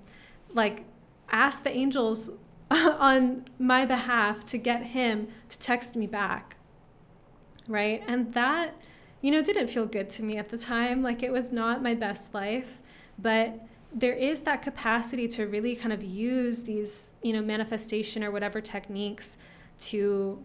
like 0.54 0.84
ask 1.30 1.64
the 1.64 1.70
angels 1.70 2.30
on 2.70 3.44
my 3.58 3.84
behalf 3.84 4.46
to 4.46 4.56
get 4.56 4.86
him 4.86 5.28
to 5.50 5.58
text 5.58 5.96
me 5.96 6.06
back 6.06 6.56
right? 7.68 8.02
And 8.06 8.32
that, 8.34 8.74
you 9.20 9.30
know, 9.30 9.42
didn't 9.42 9.68
feel 9.68 9.86
good 9.86 10.10
to 10.10 10.22
me 10.22 10.36
at 10.36 10.48
the 10.48 10.58
time. 10.58 11.02
Like 11.02 11.22
it 11.22 11.32
was 11.32 11.52
not 11.52 11.82
my 11.82 11.94
best 11.94 12.34
life, 12.34 12.80
but 13.18 13.60
there 13.94 14.14
is 14.14 14.40
that 14.40 14.62
capacity 14.62 15.28
to 15.28 15.46
really 15.46 15.76
kind 15.76 15.92
of 15.92 16.02
use 16.02 16.64
these, 16.64 17.12
you 17.22 17.32
know, 17.32 17.42
manifestation 17.42 18.24
or 18.24 18.30
whatever 18.30 18.60
techniques 18.60 19.38
to 19.80 20.42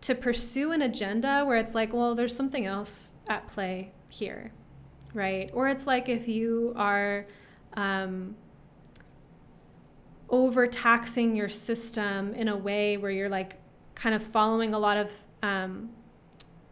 to 0.00 0.14
pursue 0.14 0.70
an 0.70 0.82
agenda 0.82 1.44
where 1.46 1.56
it's 1.56 1.74
like, 1.74 1.94
well, 1.94 2.14
there's 2.14 2.36
something 2.36 2.66
else 2.66 3.14
at 3.26 3.48
play 3.48 3.90
here, 4.10 4.52
right? 5.14 5.48
Or 5.54 5.66
it's 5.66 5.86
like 5.86 6.10
if 6.10 6.28
you 6.28 6.74
are 6.76 7.24
um, 7.72 8.36
overtaxing 10.28 11.34
your 11.34 11.48
system 11.48 12.34
in 12.34 12.48
a 12.48 12.56
way 12.56 12.98
where 12.98 13.10
you're 13.10 13.30
like 13.30 13.56
kind 13.94 14.14
of 14.14 14.22
following 14.22 14.74
a 14.74 14.78
lot 14.78 14.98
of 14.98 15.10
um, 15.44 15.90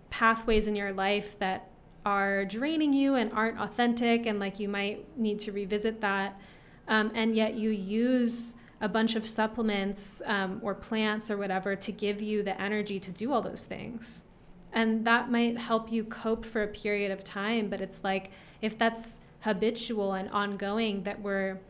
pathways 0.09 0.67
in 0.67 0.75
your 0.75 0.93
life 0.93 1.39
that 1.39 1.69
are 2.05 2.45
draining 2.45 2.93
you 2.93 3.15
and 3.15 3.31
aren't 3.33 3.61
authentic, 3.61 4.27
and 4.27 4.41
like 4.41 4.59
you 4.59 4.69
might 4.69 5.07
need 5.17 5.39
to 5.41 5.53
revisit 5.53 6.01
that. 6.01 6.41
Um, 6.89 7.13
and 7.15 7.37
yet 7.37 7.55
you 7.55 7.71
use 7.71 8.57
a 8.81 8.89
bunch 8.89 9.15
of 9.15 9.29
supplements 9.29 10.23
um, 10.25 10.59
or 10.63 10.75
plants 10.75 11.31
or 11.31 11.37
whatever 11.37 11.77
to 11.77 11.93
give 11.93 12.21
you 12.21 12.43
the 12.43 12.61
energy 12.61 12.99
to 12.99 13.13
do 13.13 13.33
all 13.33 13.43
those 13.43 13.65
things. 13.65 14.25
And 14.73 15.05
that 15.05 15.31
might 15.31 15.59
help 15.59 15.93
you 15.93 16.03
cope 16.03 16.45
for 16.45 16.63
a 16.63 16.67
period 16.67 17.13
of 17.13 17.23
time. 17.23 17.69
But 17.69 17.81
it's 17.81 18.03
like 18.03 18.31
if 18.61 18.77
that's 18.77 19.19
habitual 19.41 20.15
and 20.15 20.29
ongoing, 20.31 21.03
that 21.03 21.21
we're 21.21 21.61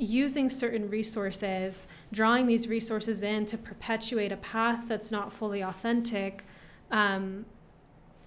using 0.00 0.48
certain 0.48 0.88
resources, 0.88 1.86
drawing 2.10 2.46
these 2.46 2.66
resources 2.68 3.22
in 3.22 3.44
to 3.46 3.58
perpetuate 3.58 4.32
a 4.32 4.36
path 4.38 4.88
that's 4.88 5.10
not 5.10 5.32
fully 5.32 5.60
authentic, 5.60 6.44
um, 6.90 7.44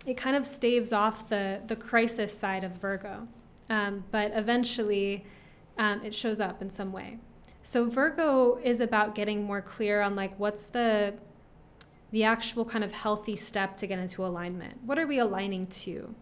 it 0.06 0.16
kind 0.16 0.36
of 0.36 0.46
staves 0.46 0.94
off 0.94 1.28
the, 1.30 1.62
the 1.66 1.76
crisis 1.76 2.38
side 2.38 2.64
of 2.64 2.74
Virgo. 2.74 3.28
Um, 3.70 4.04
but 4.12 4.32
eventually, 4.36 5.26
um, 5.78 6.02
it 6.04 6.14
shows 6.14 6.40
up 6.40 6.62
in 6.62 6.70
some 6.70 6.92
way. 6.92 7.18
So 7.64 7.86
Virgo 7.86 8.60
is 8.62 8.80
about 8.80 9.16
getting 9.16 9.44
more 9.44 9.62
clear 9.62 10.02
on 10.02 10.16
like 10.16 10.38
what's 10.40 10.66
the 10.68 11.16
the 12.12 12.24
actual 12.24 12.64
kind 12.64 12.84
of 12.84 12.92
healthy 12.92 13.36
step 13.36 13.76
to 13.78 13.88
get 13.88 13.98
into 13.98 14.24
alignment. 14.24 14.84
What 14.86 15.00
are 15.00 15.08
we 15.08 15.18
aligning 15.18 15.66
to? 15.66 16.14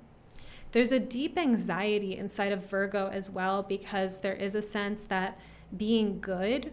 There's 0.71 0.91
a 0.91 0.99
deep 0.99 1.37
anxiety 1.37 2.15
inside 2.15 2.51
of 2.53 2.69
Virgo 2.69 3.07
as 3.07 3.29
well 3.29 3.61
because 3.61 4.21
there 4.21 4.33
is 4.33 4.55
a 4.55 4.61
sense 4.61 5.03
that 5.05 5.37
being 5.75 6.19
good, 6.21 6.71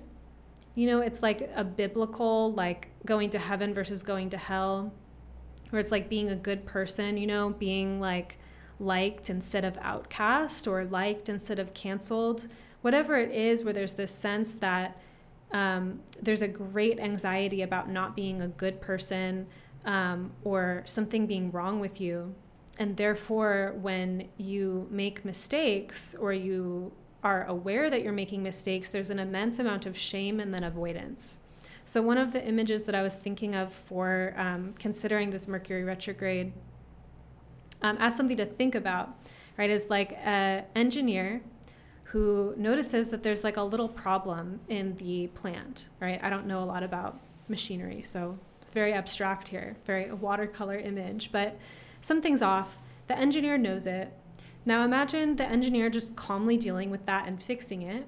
you 0.75 0.87
know, 0.87 1.01
it's 1.01 1.23
like 1.23 1.51
a 1.55 1.65
biblical, 1.65 2.53
like 2.53 2.89
going 3.05 3.31
to 3.31 3.39
heaven 3.39 3.75
versus 3.75 4.05
going 4.05 4.31
to 4.31 4.37
hell, 4.37 4.93
where 5.71 5.81
it's 5.81 5.91
like 5.91 6.09
being 6.09 6.31
a 6.31 6.37
good 6.37 6.65
person, 6.65 7.17
you 7.17 7.27
know, 7.27 7.51
being 7.51 8.01
like 8.01 8.39
liked 8.79 9.29
instead 9.29 9.65
of 9.65 9.77
outcast 9.83 10.69
or 10.69 10.85
liked 10.85 11.29
instead 11.29 11.59
of 11.59 11.75
canceled. 11.75 12.47
Whatever 12.83 13.17
it 13.17 13.33
is, 13.33 13.65
where 13.65 13.73
there's 13.73 13.95
this 13.95 14.15
sense 14.15 14.55
that 14.57 15.01
um, 15.51 16.01
there's 16.23 16.43
a 16.43 16.49
great 16.49 17.01
anxiety 17.01 17.63
about 17.63 17.91
not 17.91 18.15
being 18.15 18.41
a 18.41 18.47
good 18.47 18.81
person 18.81 19.49
um, 19.85 20.31
or 20.45 20.85
something 20.87 21.27
being 21.27 21.51
wrong 21.51 21.81
with 21.81 22.01
you 22.01 22.37
and 22.79 22.97
therefore, 22.97 23.75
when 23.81 24.29
you 24.37 24.87
make 24.91 25.25
mistakes 25.25 26.15
or 26.15 26.33
you 26.33 26.93
are 27.25 27.45
aware 27.47 27.91
that 27.91 28.03
you're 28.03 28.13
making 28.13 28.43
mistakes, 28.43 28.91
there's 28.91 29.11
an 29.11 29.19
immense 29.19 29.59
amount 29.59 29.85
of 29.85 29.99
shame 29.99 30.39
and 30.39 30.55
then 30.55 30.63
avoidance. 30.63 31.41
So, 31.85 32.03
one 32.03 32.19
of 32.19 32.33
the 32.33 32.47
images 32.47 32.85
that 32.85 32.95
I 32.95 33.03
was 33.03 33.17
thinking 33.17 33.57
of 33.57 33.73
for 33.73 34.33
um, 34.37 34.75
considering 34.79 35.31
this 35.31 35.49
Mercury 35.49 35.83
retrograde 35.83 36.53
um, 37.83 37.97
as 37.99 38.17
something 38.17 38.37
to 38.37 38.47
think 38.47 38.75
about, 38.75 39.17
right, 39.57 39.71
is 39.71 39.91
like 39.91 40.17
an 40.23 40.65
engineer 40.77 41.43
who 42.05 42.55
notices 42.57 43.11
that 43.11 43.23
there's 43.23 43.43
like 43.43 43.57
a 43.57 43.63
little 43.63 43.89
problem 43.89 44.61
in 44.69 44.97
the 44.97 45.27
plant, 45.29 45.89
right? 46.01 46.21
I 46.23 46.31
don't 46.31 46.47
know 46.47 46.63
a 46.63 46.65
lot 46.65 46.83
about 46.83 47.19
machinery, 47.49 48.03
so 48.03 48.39
it's 48.63 48.71
very 48.71 48.93
abstract 48.93 49.49
here, 49.49 49.77
very 49.85 50.13
watercolor 50.13 50.79
image, 50.79 51.33
but 51.33 51.59
something's 52.01 52.43
off. 52.43 52.81
The 53.07 53.19
engineer 53.19 53.59
knows 53.59 53.87
it. 53.87 54.13
Now 54.65 54.85
imagine 54.85 55.37
the 55.37 55.47
engineer 55.47 55.89
just 55.89 56.15
calmly 56.17 56.57
dealing 56.57 56.91
with 56.91 57.07
that 57.07 57.27
and 57.27 57.43
fixing 57.43 57.83
it 57.83 58.07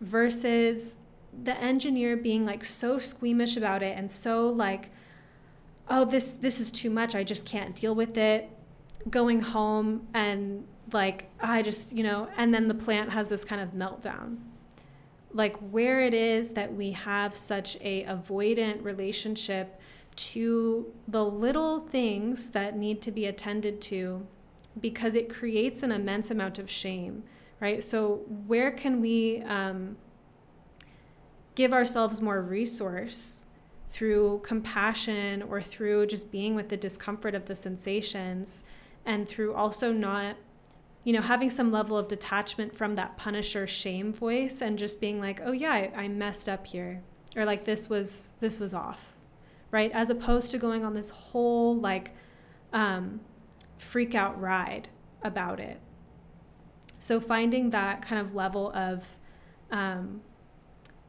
versus 0.00 0.98
the 1.42 1.58
engineer 1.60 2.16
being 2.16 2.46
like 2.46 2.64
so 2.64 2.98
squeamish 2.98 3.56
about 3.56 3.82
it 3.82 3.96
and 3.96 4.10
so 4.10 4.46
like 4.48 4.90
oh 5.88 6.04
this 6.04 6.34
this 6.34 6.60
is 6.60 6.70
too 6.70 6.90
much 6.90 7.14
I 7.14 7.24
just 7.24 7.44
can't 7.44 7.74
deal 7.74 7.94
with 7.94 8.16
it 8.16 8.48
going 9.10 9.40
home 9.40 10.06
and 10.14 10.64
like 10.92 11.30
I 11.40 11.62
just 11.62 11.96
you 11.96 12.04
know 12.04 12.28
and 12.36 12.54
then 12.54 12.68
the 12.68 12.74
plant 12.74 13.10
has 13.10 13.28
this 13.28 13.44
kind 13.44 13.60
of 13.60 13.70
meltdown 13.70 14.38
like 15.32 15.56
where 15.56 16.00
it 16.00 16.14
is 16.14 16.52
that 16.52 16.72
we 16.72 16.92
have 16.92 17.36
such 17.36 17.76
a 17.80 18.04
avoidant 18.04 18.84
relationship 18.84 19.80
to 20.16 20.92
the 21.08 21.24
little 21.24 21.80
things 21.80 22.50
that 22.50 22.76
need 22.76 23.02
to 23.02 23.10
be 23.10 23.26
attended 23.26 23.80
to 23.82 24.26
because 24.80 25.14
it 25.14 25.28
creates 25.28 25.82
an 25.82 25.92
immense 25.92 26.30
amount 26.30 26.58
of 26.58 26.70
shame, 26.70 27.24
right? 27.60 27.82
So, 27.82 28.22
where 28.46 28.70
can 28.70 29.00
we 29.00 29.42
um, 29.42 29.96
give 31.54 31.72
ourselves 31.72 32.20
more 32.20 32.42
resource 32.42 33.46
through 33.88 34.40
compassion 34.42 35.42
or 35.42 35.62
through 35.62 36.06
just 36.06 36.32
being 36.32 36.54
with 36.54 36.68
the 36.68 36.76
discomfort 36.76 37.34
of 37.34 37.46
the 37.46 37.54
sensations 37.54 38.64
and 39.06 39.28
through 39.28 39.54
also 39.54 39.92
not 39.92 40.36
you 41.04 41.12
know 41.12 41.20
having 41.20 41.48
some 41.48 41.70
level 41.70 41.96
of 41.96 42.08
detachment 42.08 42.74
from 42.74 42.96
that 42.96 43.16
punisher 43.16 43.66
shame 43.66 44.12
voice 44.12 44.60
and 44.60 44.78
just 44.78 45.00
being 45.00 45.20
like 45.20 45.40
oh 45.44 45.52
yeah 45.52 45.70
I, 45.70 45.92
I 45.94 46.08
messed 46.08 46.48
up 46.48 46.66
here 46.66 47.02
or 47.36 47.44
like 47.44 47.64
this 47.64 47.88
was 47.88 48.32
this 48.40 48.58
was 48.58 48.74
off 48.74 49.13
right? 49.74 49.90
As 49.90 50.08
opposed 50.08 50.52
to 50.52 50.58
going 50.58 50.84
on 50.84 50.94
this 50.94 51.10
whole 51.10 51.76
like 51.76 52.12
um, 52.72 53.20
freak 53.76 54.14
out 54.14 54.40
ride 54.40 54.86
about 55.24 55.58
it. 55.58 55.80
So 57.00 57.18
finding 57.18 57.70
that 57.70 58.00
kind 58.00 58.20
of 58.20 58.36
level 58.36 58.70
of 58.72 59.18
um, 59.72 60.20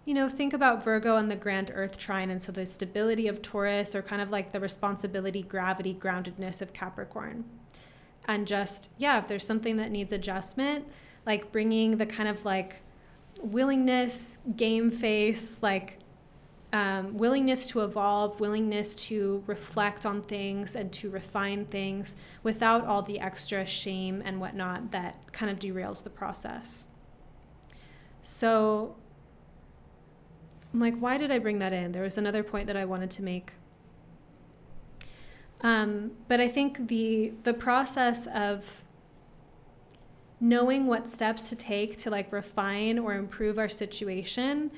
you 0.03 0.15
know, 0.15 0.27
think 0.29 0.51
about 0.51 0.83
Virgo 0.83 1.17
and 1.17 1.29
the 1.29 1.35
grand 1.35 1.71
earth 1.75 1.99
trine. 1.99 2.31
And 2.31 2.41
so 2.41 2.51
the 2.51 2.65
stability 2.65 3.27
of 3.27 3.43
Taurus 3.43 3.93
or 3.93 4.01
kind 4.01 4.21
of 4.21 4.31
like 4.31 4.51
the 4.51 4.59
responsibility, 4.59 5.43
gravity, 5.43 5.93
groundedness 5.93 6.59
of 6.59 6.73
Capricorn. 6.73 7.45
And 8.27 8.47
just, 8.47 8.89
yeah, 8.97 9.19
if 9.19 9.27
there's 9.27 9.45
something 9.45 9.77
that 9.77 9.91
needs 9.91 10.11
adjustment, 10.11 10.87
like 11.23 11.51
bringing 11.51 11.97
the 11.97 12.07
kind 12.07 12.27
of 12.27 12.45
like 12.45 12.81
willingness, 13.41 14.39
game 14.55 14.89
face, 14.89 15.57
like 15.61 15.99
um, 16.75 17.15
willingness 17.15 17.65
to 17.67 17.85
evolve, 17.85 18.41
willingness 18.41 18.95
to 18.95 19.41
reflect 19.47 20.05
on 20.05 20.21
things 20.21 20.75
and 20.75 20.91
to 20.91 21.09
refine 21.09 21.63
things 21.63 22.17
without 22.43 22.85
all 22.85 23.01
the 23.01 23.17
extra 23.17 23.65
shame 23.65 24.21
and 24.25 24.41
whatnot 24.41 24.91
that 24.91 25.31
kind 25.31 25.49
of 25.49 25.57
derails 25.57 26.03
the 26.03 26.09
process. 26.09 26.89
So, 28.23 28.97
I'm 30.73 30.81
like, 30.81 30.97
why 30.97 31.17
did 31.17 31.31
I 31.31 31.39
bring 31.39 31.59
that 31.59 31.71
in? 31.71 31.93
There 31.93 32.03
was 32.03 32.17
another 32.17 32.43
point 32.43 32.67
that 32.67 32.75
I 32.75 32.83
wanted 32.83 33.09
to 33.11 33.23
make. 33.23 33.53
Um, 35.61 36.11
but 36.27 36.41
I 36.41 36.49
think 36.49 36.89
the 36.89 37.31
the 37.43 37.53
process 37.53 38.27
of 38.27 38.83
knowing 40.41 40.87
what 40.87 41.07
steps 41.07 41.47
to 41.49 41.55
take 41.55 41.95
to 41.99 42.09
like 42.09 42.33
refine 42.33 42.99
or 42.99 43.13
improve 43.13 43.57
our 43.57 43.69
situation, 43.69 44.71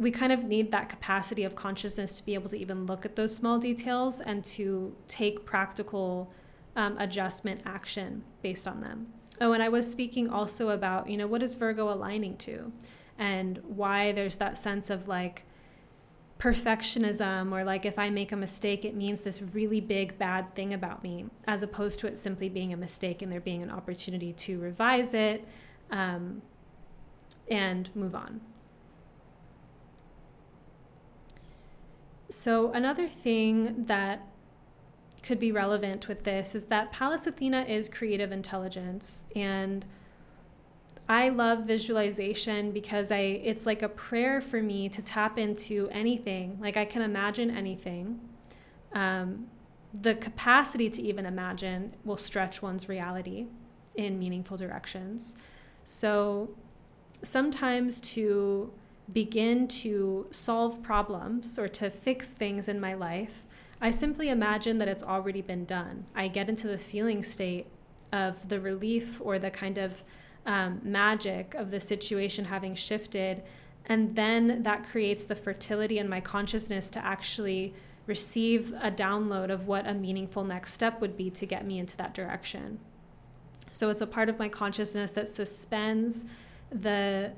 we 0.00 0.10
kind 0.10 0.32
of 0.32 0.42
need 0.42 0.72
that 0.72 0.88
capacity 0.88 1.44
of 1.44 1.54
consciousness 1.54 2.16
to 2.16 2.24
be 2.24 2.34
able 2.34 2.48
to 2.48 2.58
even 2.58 2.86
look 2.86 3.04
at 3.04 3.14
those 3.14 3.34
small 3.34 3.58
details 3.58 4.20
and 4.20 4.44
to 4.44 4.96
take 5.06 5.44
practical 5.44 6.32
um, 6.74 6.96
adjustment 6.98 7.60
action 7.64 8.24
based 8.42 8.66
on 8.66 8.80
them. 8.80 9.12
Oh, 9.40 9.52
and 9.52 9.62
I 9.62 9.68
was 9.68 9.90
speaking 9.90 10.28
also 10.28 10.70
about, 10.70 11.08
you 11.08 11.16
know, 11.16 11.26
what 11.26 11.42
is 11.42 11.54
Virgo 11.54 11.92
aligning 11.92 12.36
to? 12.38 12.72
and 13.20 13.58
why 13.64 14.12
there's 14.12 14.36
that 14.36 14.56
sense 14.56 14.88
of 14.88 15.06
like 15.06 15.44
perfectionism 16.38 17.52
or 17.52 17.62
like 17.64 17.84
if 17.84 17.98
I 17.98 18.08
make 18.08 18.32
a 18.32 18.36
mistake, 18.36 18.82
it 18.84 18.96
means 18.96 19.20
this 19.20 19.42
really 19.42 19.80
big 19.80 20.18
bad 20.18 20.54
thing 20.54 20.72
about 20.72 21.04
me, 21.04 21.26
as 21.46 21.62
opposed 21.62 22.00
to 22.00 22.06
it 22.06 22.18
simply 22.18 22.48
being 22.48 22.72
a 22.72 22.78
mistake 22.78 23.20
and 23.20 23.30
there 23.30 23.40
being 23.40 23.62
an 23.62 23.70
opportunity 23.70 24.32
to 24.32 24.58
revise 24.58 25.12
it 25.12 25.46
um, 25.90 26.40
and 27.50 27.94
move 27.94 28.14
on. 28.14 28.40
So, 32.30 32.70
another 32.72 33.08
thing 33.08 33.84
that 33.84 34.26
could 35.22 35.38
be 35.38 35.52
relevant 35.52 36.08
with 36.08 36.24
this 36.24 36.54
is 36.54 36.66
that 36.66 36.92
Pallas 36.92 37.26
Athena 37.26 37.62
is 37.62 37.88
creative 37.88 38.32
intelligence 38.32 39.26
and 39.36 39.84
I 41.08 41.28
love 41.28 41.64
visualization 41.64 42.70
because 42.70 43.10
I 43.10 43.18
it's 43.18 43.66
like 43.66 43.82
a 43.82 43.88
prayer 43.88 44.40
for 44.40 44.62
me 44.62 44.88
to 44.90 45.02
tap 45.02 45.38
into 45.38 45.88
anything. 45.90 46.56
Like 46.60 46.76
I 46.76 46.84
can 46.84 47.02
imagine 47.02 47.50
anything. 47.50 48.20
Um, 48.92 49.48
the 49.92 50.14
capacity 50.14 50.88
to 50.88 51.02
even 51.02 51.26
imagine 51.26 51.94
will 52.04 52.16
stretch 52.16 52.62
one's 52.62 52.88
reality 52.88 53.46
in 53.96 54.20
meaningful 54.20 54.56
directions. 54.56 55.36
So 55.82 56.54
sometimes 57.24 58.00
to 58.12 58.72
begin 59.12 59.68
to 59.68 60.26
solve 60.30 60.82
problems 60.82 61.58
or 61.58 61.68
to 61.68 61.90
fix 61.90 62.32
things 62.32 62.68
in 62.68 62.80
my 62.80 62.94
life, 62.94 63.44
I 63.80 63.90
simply 63.90 64.28
imagine 64.28 64.78
that 64.78 64.88
it's 64.88 65.02
already 65.02 65.40
been 65.40 65.64
done. 65.64 66.06
I 66.14 66.28
get 66.28 66.48
into 66.48 66.68
the 66.68 66.78
feeling 66.78 67.22
state 67.22 67.66
of 68.12 68.48
the 68.48 68.60
relief 68.60 69.20
or 69.20 69.38
the 69.38 69.50
kind 69.50 69.78
of 69.78 70.04
um, 70.44 70.80
magic 70.82 71.54
of 71.54 71.70
the 71.70 71.80
situation 71.80 72.46
having 72.46 72.74
shifted. 72.74 73.42
And 73.86 74.16
then 74.16 74.62
that 74.62 74.84
creates 74.84 75.24
the 75.24 75.34
fertility 75.34 75.98
in 75.98 76.08
my 76.08 76.20
consciousness 76.20 76.90
to 76.90 77.04
actually 77.04 77.74
receive 78.06 78.72
a 78.82 78.90
download 78.90 79.50
of 79.50 79.66
what 79.66 79.86
a 79.86 79.94
meaningful 79.94 80.44
next 80.44 80.72
step 80.72 81.00
would 81.00 81.16
be 81.16 81.30
to 81.30 81.46
get 81.46 81.64
me 81.64 81.78
into 81.78 81.96
that 81.96 82.12
direction. 82.12 82.80
So 83.72 83.88
it's 83.88 84.02
a 84.02 84.06
part 84.06 84.28
of 84.28 84.38
my 84.38 84.48
consciousness 84.48 85.12
that 85.12 85.28
suspends 85.28 86.24
the 86.70 87.32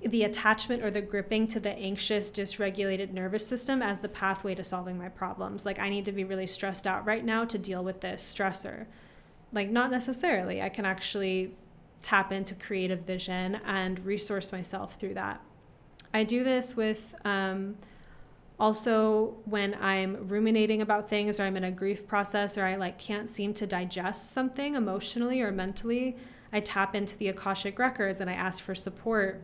the 0.00 0.24
attachment 0.24 0.82
or 0.82 0.90
the 0.90 1.00
gripping 1.00 1.46
to 1.46 1.58
the 1.58 1.70
anxious 1.70 2.30
dysregulated 2.30 3.12
nervous 3.12 3.46
system 3.46 3.82
as 3.82 4.00
the 4.00 4.08
pathway 4.08 4.54
to 4.54 4.62
solving 4.62 4.98
my 4.98 5.08
problems 5.08 5.64
like 5.64 5.78
i 5.78 5.88
need 5.88 6.04
to 6.04 6.12
be 6.12 6.24
really 6.24 6.46
stressed 6.46 6.86
out 6.86 7.04
right 7.06 7.24
now 7.24 7.44
to 7.44 7.58
deal 7.58 7.82
with 7.82 8.00
this 8.02 8.22
stressor 8.22 8.86
like 9.52 9.70
not 9.70 9.90
necessarily 9.90 10.60
i 10.60 10.68
can 10.68 10.84
actually 10.84 11.54
tap 12.02 12.30
into 12.30 12.54
creative 12.54 13.00
vision 13.00 13.60
and 13.66 13.98
resource 14.04 14.52
myself 14.52 14.94
through 14.94 15.14
that. 15.14 15.40
I 16.14 16.22
do 16.22 16.44
this 16.44 16.76
with 16.76 17.14
um, 17.24 17.76
also 18.60 19.36
when 19.44 19.76
I'm 19.80 20.28
ruminating 20.28 20.80
about 20.80 21.10
things 21.10 21.40
or 21.40 21.42
I'm 21.42 21.56
in 21.56 21.64
a 21.64 21.70
grief 21.72 22.06
process 22.06 22.56
or 22.56 22.64
I 22.64 22.76
like 22.76 22.98
can't 22.98 23.28
seem 23.28 23.54
to 23.54 23.66
digest 23.66 24.30
something 24.30 24.76
emotionally 24.76 25.42
or 25.42 25.50
mentally. 25.50 26.16
I 26.52 26.60
tap 26.60 26.94
into 26.94 27.16
the 27.18 27.26
Akashic 27.26 27.78
records 27.78 28.20
and 28.20 28.30
I 28.30 28.34
ask 28.34 28.62
for 28.62 28.74
support 28.74 29.42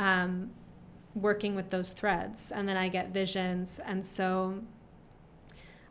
um, 0.00 0.50
working 1.14 1.54
with 1.54 1.70
those 1.70 1.92
threads. 1.92 2.50
And 2.50 2.68
then 2.68 2.76
I 2.76 2.88
get 2.88 3.10
visions. 3.10 3.78
And 3.84 4.04
so 4.04 4.62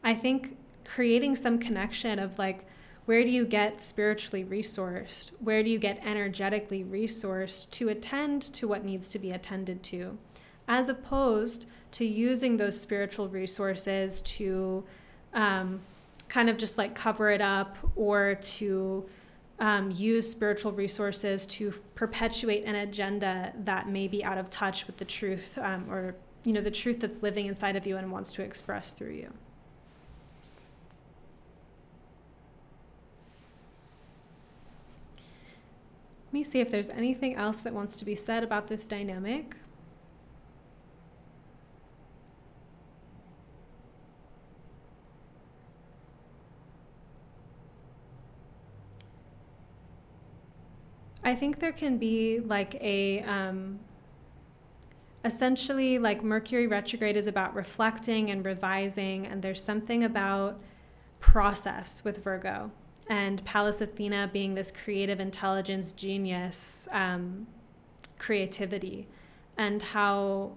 I 0.03 0.15
think 0.15 0.57
creating 0.83 1.35
some 1.35 1.59
connection 1.59 2.17
of 2.17 2.39
like, 2.39 2.65
where 3.05 3.23
do 3.23 3.29
you 3.29 3.45
get 3.45 3.81
spiritually 3.81 4.43
resourced? 4.43 5.31
Where 5.39 5.63
do 5.63 5.69
you 5.69 5.77
get 5.77 6.01
energetically 6.03 6.83
resourced 6.83 7.69
to 7.71 7.89
attend 7.89 8.41
to 8.41 8.67
what 8.67 8.83
needs 8.83 9.09
to 9.09 9.19
be 9.19 9.31
attended 9.31 9.83
to? 9.83 10.17
As 10.67 10.89
opposed 10.89 11.67
to 11.91 12.05
using 12.05 12.57
those 12.57 12.79
spiritual 12.79 13.27
resources 13.27 14.21
to 14.21 14.83
um, 15.33 15.81
kind 16.27 16.49
of 16.49 16.57
just 16.57 16.77
like 16.77 16.95
cover 16.95 17.29
it 17.29 17.41
up 17.41 17.77
or 17.95 18.35
to 18.35 19.07
um, 19.59 19.91
use 19.91 20.29
spiritual 20.29 20.71
resources 20.71 21.45
to 21.45 21.73
perpetuate 21.95 22.63
an 22.65 22.75
agenda 22.75 23.53
that 23.55 23.89
may 23.89 24.07
be 24.07 24.23
out 24.23 24.37
of 24.37 24.49
touch 24.49 24.87
with 24.87 24.97
the 24.97 25.05
truth 25.05 25.57
um, 25.57 25.85
or 25.89 26.15
you 26.45 26.53
know 26.53 26.61
the 26.61 26.71
truth 26.71 26.99
that's 26.99 27.21
living 27.21 27.47
inside 27.47 27.75
of 27.75 27.85
you 27.85 27.97
and 27.97 28.11
wants 28.11 28.31
to 28.33 28.41
express 28.41 28.93
through 28.93 29.11
you 29.11 29.33
Let 36.29 36.33
me 36.33 36.43
see 36.43 36.59
if 36.59 36.69
there's 36.69 36.91
anything 36.91 37.33
else 37.33 37.59
that 37.61 37.73
wants 37.73 37.97
to 37.97 38.05
be 38.05 38.13
said 38.13 38.43
about 38.43 38.67
this 38.67 38.85
dynamic. 38.85 39.55
I 51.23 51.35
think 51.35 51.59
there 51.59 51.71
can 51.71 51.97
be 51.97 52.39
like 52.39 52.75
a 52.75 53.21
um, 53.21 53.79
essentially 55.25 55.99
like 55.99 56.23
Mercury 56.23 56.67
retrograde 56.67 57.17
is 57.17 57.27
about 57.27 57.53
reflecting 57.53 58.29
and 58.29 58.45
revising, 58.45 59.27
and 59.27 59.41
there's 59.41 59.61
something 59.61 60.03
about 60.03 60.59
process 61.19 62.03
with 62.03 62.23
Virgo 62.23 62.71
and 63.09 63.43
Pallas 63.43 63.81
Athena 63.81 64.29
being 64.31 64.53
this 64.53 64.71
creative 64.71 65.19
intelligence 65.19 65.91
genius 65.91 66.87
um, 66.91 67.47
creativity, 68.17 69.07
and 69.57 69.81
how 69.81 70.53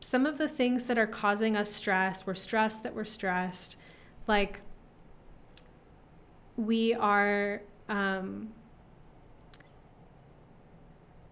some 0.00 0.24
of 0.26 0.38
the 0.38 0.48
things 0.48 0.84
that 0.84 0.96
are 0.96 1.06
causing 1.06 1.56
us 1.56 1.70
stress, 1.70 2.26
we're 2.26 2.34
stressed 2.34 2.82
that 2.82 2.94
we're 2.94 3.04
stressed, 3.04 3.76
like 4.26 4.62
we 6.56 6.94
are. 6.94 7.60
Um, 7.90 8.48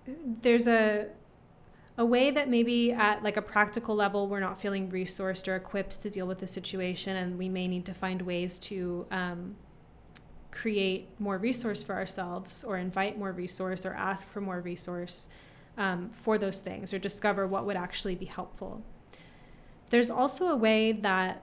there's 0.06 0.66
a 0.66 1.08
a 1.98 2.04
way 2.04 2.30
that 2.30 2.48
maybe 2.48 2.90
at 2.90 3.22
like 3.22 3.36
a 3.36 3.42
practical 3.42 3.94
level 3.94 4.26
we're 4.26 4.40
not 4.40 4.58
feeling 4.58 4.90
resourced 4.90 5.46
or 5.46 5.54
equipped 5.54 6.00
to 6.00 6.08
deal 6.08 6.26
with 6.26 6.38
the 6.38 6.46
situation 6.46 7.16
and 7.16 7.38
we 7.38 7.48
may 7.48 7.68
need 7.68 7.84
to 7.84 7.92
find 7.92 8.22
ways 8.22 8.58
to 8.58 9.06
um, 9.10 9.54
create 10.50 11.08
more 11.18 11.38
resource 11.38 11.82
for 11.82 11.94
ourselves 11.94 12.64
or 12.64 12.78
invite 12.78 13.18
more 13.18 13.32
resource 13.32 13.84
or 13.84 13.92
ask 13.94 14.28
for 14.28 14.40
more 14.40 14.60
resource 14.60 15.28
um, 15.76 16.10
for 16.10 16.38
those 16.38 16.60
things 16.60 16.94
or 16.94 16.98
discover 16.98 17.46
what 17.46 17.66
would 17.66 17.76
actually 17.76 18.14
be 18.14 18.26
helpful. 18.26 18.82
There's 19.90 20.10
also 20.10 20.46
a 20.46 20.56
way 20.56 20.92
that 20.92 21.42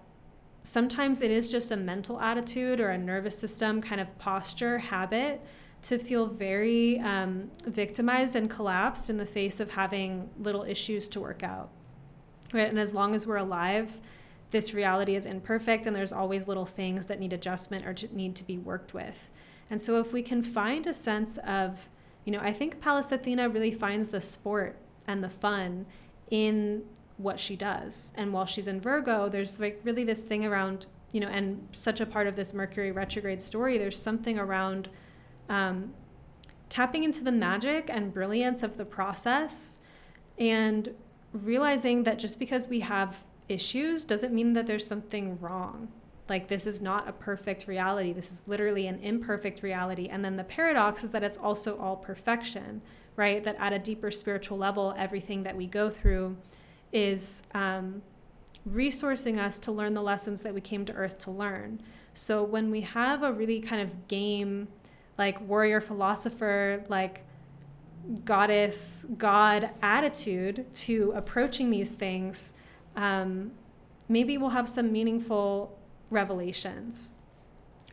sometimes 0.64 1.22
it 1.22 1.32
is 1.32 1.50
just 1.50 1.72
a 1.72 1.78
mental 1.78 2.20
attitude 2.20 2.80
or 2.80 2.90
a 2.90 2.98
nervous 2.98 3.38
system 3.38 3.82
kind 3.82 4.00
of 4.00 4.18
posture 4.20 4.78
habit 4.78 5.42
to 5.82 5.98
feel 5.98 6.28
very 6.28 7.00
um, 7.00 7.50
victimized 7.66 8.36
and 8.36 8.50
collapsed 8.50 9.10
in 9.10 9.18
the 9.18 9.26
face 9.26 9.60
of 9.60 9.72
having 9.72 10.30
little 10.38 10.64
issues 10.64 11.08
to 11.10 11.20
work 11.20 11.44
out. 11.44 11.70
Right? 12.54 12.70
And 12.70 12.80
as 12.80 12.94
long 12.94 13.16
as 13.16 13.26
we're 13.26 13.38
alive, 13.38 14.02
this 14.52 14.74
reality 14.74 15.16
is 15.16 15.26
imperfect 15.26 15.86
and 15.86 15.96
there's 15.96 16.12
always 16.12 16.48
little 16.48 16.66
things 16.66 17.06
that 17.06 17.20
need 17.20 17.34
adjustment 17.34 17.86
or 17.86 17.94
to 17.94 18.16
need 18.16 18.36
to 18.36 18.44
be 18.44 18.58
worked 18.58 18.94
with. 18.94 19.30
And 19.70 19.82
so 19.82 20.00
if 20.00 20.12
we 20.12 20.22
can 20.22 20.42
find 20.42 20.88
a 20.88 20.94
sense 20.94 21.38
of, 21.40 21.90
you 22.26 22.32
know, 22.32 22.40
I 22.42 22.52
think 22.52 22.82
Pallas 22.82 23.12
Athena 23.12 23.50
really 23.50 23.72
finds 23.72 24.10
the 24.10 24.22
sport 24.22 24.78
and 25.08 25.24
the 25.24 25.30
fun 25.30 25.86
in 26.30 26.84
what 27.18 27.40
she 27.40 27.56
does. 27.56 28.14
And 28.16 28.34
while 28.34 28.46
she's 28.46 28.68
in 28.68 28.82
Virgo, 28.82 29.30
there's 29.30 29.60
like 29.60 29.80
really 29.84 30.04
this 30.04 30.24
thing 30.24 30.46
around, 30.46 30.88
you 31.12 31.20
know, 31.20 31.28
and 31.28 31.68
such 31.72 32.02
a 32.02 32.06
part 32.06 32.28
of 32.28 32.36
this 32.36 32.54
Mercury 32.54 32.92
retrograde 32.92 33.42
story, 33.42 33.78
there's 33.78 34.02
something 34.02 34.40
around 34.40 34.90
um, 35.50 35.94
tapping 36.70 37.04
into 37.04 37.24
the 37.24 37.32
magic 37.32 37.90
and 37.90 38.14
brilliance 38.14 38.64
of 38.64 38.78
the 38.78 38.86
process 38.86 39.82
and 40.38 40.94
realizing 41.34 42.04
that 42.04 42.20
just 42.20 42.40
because 42.40 42.70
we 42.70 42.80
have 42.82 43.26
issues 43.48 44.06
doesn't 44.06 44.34
mean 44.34 44.54
that 44.54 44.68
there's 44.68 44.86
something 44.86 45.40
wrong. 45.40 45.90
Like, 46.30 46.48
this 46.48 46.68
is 46.68 46.80
not 46.80 47.10
a 47.10 47.12
perfect 47.12 47.68
reality. 47.68 48.14
This 48.14 48.32
is 48.32 48.42
literally 48.46 48.86
an 48.86 49.00
imperfect 49.00 49.64
reality. 49.64 50.08
And 50.08 50.24
then 50.24 50.36
the 50.38 50.44
paradox 50.44 51.04
is 51.04 51.10
that 51.10 51.24
it's 51.24 51.40
also 51.40 51.78
all 51.80 51.96
perfection, 51.96 52.84
right? 53.16 53.44
That 53.44 53.56
at 53.60 53.74
a 53.74 53.80
deeper 53.80 54.12
spiritual 54.12 54.58
level, 54.58 54.94
everything 54.96 55.42
that 55.44 55.58
we 55.58 55.66
go 55.66 55.90
through 55.90 56.38
is 56.94 57.48
um, 57.56 58.04
resourcing 58.68 59.40
us 59.40 59.58
to 59.60 59.72
learn 59.72 59.96
the 59.96 60.04
lessons 60.04 60.42
that 60.42 60.54
we 60.54 60.62
came 60.62 60.86
to 60.86 60.94
Earth 60.94 61.18
to 61.20 61.32
learn. 61.32 61.82
So, 62.14 62.44
when 62.44 62.70
we 62.70 62.82
have 62.82 63.24
a 63.24 63.32
really 63.32 63.60
kind 63.60 63.82
of 63.82 64.08
game, 64.08 64.68
like 65.20 65.40
warrior 65.42 65.82
philosopher, 65.82 66.84
like 66.88 67.26
goddess, 68.24 69.06
God 69.18 69.70
attitude 69.82 70.74
to 70.74 71.12
approaching 71.16 71.70
these 71.70 71.94
things, 71.94 72.54
um, 72.96 73.52
maybe 74.08 74.38
we'll 74.38 74.50
have 74.50 74.70
some 74.70 74.92
meaningful 74.92 75.78
revelations, 76.10 77.14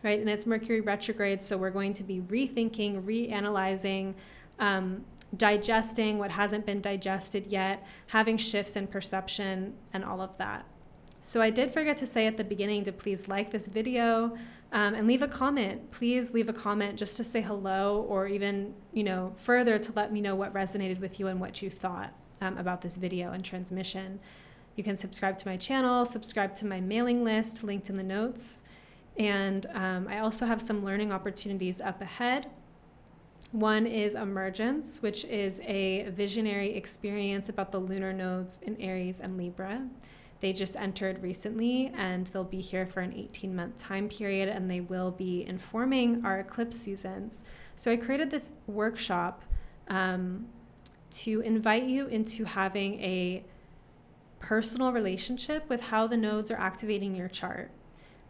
right? 0.03 0.21
And 0.21 0.31
it's 0.31 0.47
Mercury 0.47 0.81
retrograde, 0.81 1.43
so 1.43 1.59
we're 1.59 1.71
going 1.71 1.93
to 1.95 2.05
be 2.05 2.21
rethinking, 2.21 3.03
reanalyzing, 3.03 4.15
um, 4.61 5.05
digesting 5.37 6.19
what 6.19 6.31
hasn't 6.31 6.65
been 6.65 6.81
digested 6.81 7.49
yet, 7.49 7.85
having 8.07 8.37
shifts 8.37 8.77
in 8.77 8.87
perception, 8.87 9.75
and 9.93 10.05
all 10.05 10.23
of 10.23 10.39
that. 10.39 10.65
So 11.19 11.43
I 11.43 11.51
did 11.51 11.73
forget 11.73 11.97
to 11.97 12.07
say 12.07 12.27
at 12.27 12.37
the 12.37 12.45
beginning 12.45 12.85
to 12.85 12.93
please 12.93 13.27
like 13.27 13.51
this 13.51 13.67
video 13.67 14.39
um, 14.73 14.95
and 14.95 15.07
leave 15.07 15.23
a 15.23 15.29
comment. 15.29 15.91
Please 15.91 16.33
leave 16.33 16.49
a 16.49 16.53
comment 16.53 16.99
just 16.99 17.17
to 17.17 17.25
say 17.25 17.41
hello, 17.41 18.05
or 18.09 18.27
even 18.27 18.75
you 18.93 19.05
know 19.05 19.33
further 19.37 19.79
to 19.79 19.93
let 19.93 20.13
me 20.13 20.21
know 20.21 20.35
what 20.35 20.53
resonated 20.53 21.01
with 21.01 21.19
you 21.21 21.29
and 21.29 21.41
what 21.41 21.63
you 21.63 21.71
thought 21.71 22.13
um, 22.41 22.59
about 22.59 22.83
this 22.83 22.97
video 22.97 23.33
and 23.33 23.45
transmission. 23.45 24.21
You 24.77 24.85
can 24.85 24.97
subscribe 24.97 25.39
to 25.39 25.49
my 25.49 25.57
channel, 25.57 26.05
subscribe 26.05 26.55
to 26.57 26.67
my 26.67 26.81
mailing 26.81 27.25
list, 27.25 27.65
linked 27.65 27.89
in 27.89 27.97
the 27.97 28.05
notes. 28.05 28.65
And 29.17 29.65
um, 29.73 30.07
I 30.09 30.19
also 30.19 30.45
have 30.45 30.61
some 30.61 30.85
learning 30.85 31.13
opportunities 31.13 31.81
up 31.81 32.03
ahead. 32.03 32.51
One 33.53 33.87
is 33.87 34.15
Emergence, 34.15 35.01
which 35.01 35.25
is 35.25 35.61
a 35.65 36.11
visionary 36.11 36.75
experience 36.75 37.49
about 37.49 37.73
the 37.73 37.79
lunar 37.79 38.13
nodes 38.13 38.61
in 38.63 38.77
Aries 38.79 39.19
and 39.19 39.39
Libra. 39.39 39.89
They 40.41 40.53
just 40.53 40.77
entered 40.77 41.23
recently 41.23 41.93
and 41.97 42.27
they'll 42.29 42.45
be 42.45 42.61
here 42.61 42.87
for 42.87 43.01
an 43.01 43.13
18 43.15 43.55
month 43.57 43.79
time 43.79 44.09
period 44.09 44.49
and 44.49 44.71
they 44.71 44.81
will 44.81 45.11
be 45.11 45.45
informing 45.47 46.25
our 46.25 46.41
eclipse 46.41 46.77
seasons. 46.77 47.45
So 47.75 47.91
I 47.91 47.97
created 47.97 48.31
this 48.31 48.53
workshop 48.67 49.43
um, 49.89 50.47
to 51.11 51.41
invite 51.41 51.85
you 51.85 52.07
into 52.07 52.45
having 52.45 53.01
a 53.01 53.45
personal 54.41 54.93
relationship 54.93 55.69
with 55.69 55.83
how 55.85 56.07
the 56.07 56.17
nodes 56.17 56.51
are 56.51 56.59
activating 56.59 57.15
your 57.15 57.29
chart. 57.29 57.71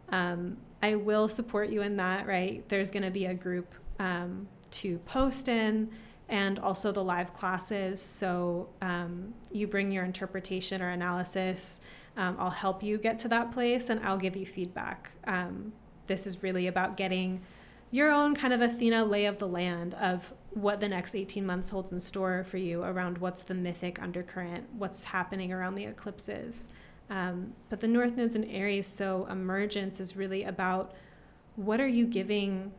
Um, 0.09 0.57
I 0.81 0.95
will 0.95 1.27
support 1.27 1.69
you 1.69 1.81
in 1.81 1.97
that, 1.97 2.27
right? 2.27 2.67
There's 2.69 2.91
going 2.91 3.03
to 3.03 3.11
be 3.11 3.25
a 3.25 3.33
group 3.33 3.73
um, 3.99 4.47
to 4.71 4.99
post 4.99 5.47
in 5.47 5.89
and 6.29 6.59
also 6.59 6.91
the 6.91 7.03
live 7.03 7.33
classes. 7.33 8.01
So 8.01 8.69
um, 8.81 9.33
you 9.51 9.67
bring 9.67 9.91
your 9.91 10.03
interpretation 10.03 10.81
or 10.81 10.89
analysis. 10.89 11.81
Um, 12.17 12.35
I'll 12.39 12.49
help 12.49 12.83
you 12.83 12.97
get 12.97 13.19
to 13.19 13.27
that 13.29 13.51
place 13.51 13.89
and 13.89 14.05
I'll 14.05 14.17
give 14.17 14.35
you 14.35 14.45
feedback. 14.45 15.11
Um, 15.25 15.73
this 16.07 16.27
is 16.27 16.43
really 16.43 16.67
about 16.67 16.97
getting 16.97 17.41
your 17.91 18.11
own 18.11 18.35
kind 18.35 18.53
of 18.53 18.61
Athena 18.61 19.05
lay 19.05 19.25
of 19.25 19.39
the 19.39 19.47
land 19.47 19.93
of 19.93 20.33
what 20.51 20.79
the 20.79 20.89
next 20.89 21.15
18 21.15 21.45
months 21.45 21.69
holds 21.69 21.91
in 21.91 21.99
store 21.99 22.43
for 22.43 22.57
you 22.57 22.83
around 22.83 23.19
what's 23.19 23.43
the 23.43 23.53
mythic 23.53 24.01
undercurrent, 24.01 24.65
what's 24.73 25.05
happening 25.05 25.53
around 25.53 25.75
the 25.75 25.85
eclipses. 25.85 26.69
Um, 27.09 27.53
but 27.69 27.79
the 27.79 27.87
North 27.87 28.17
Node's 28.17 28.35
in 28.35 28.43
Aries, 28.45 28.87
so 28.87 29.27
emergence 29.27 29.99
is 29.99 30.17
really 30.17 30.43
about 30.43 30.93
what 31.55 31.79
are 31.79 31.87
you 31.87 32.05
giving 32.05 32.73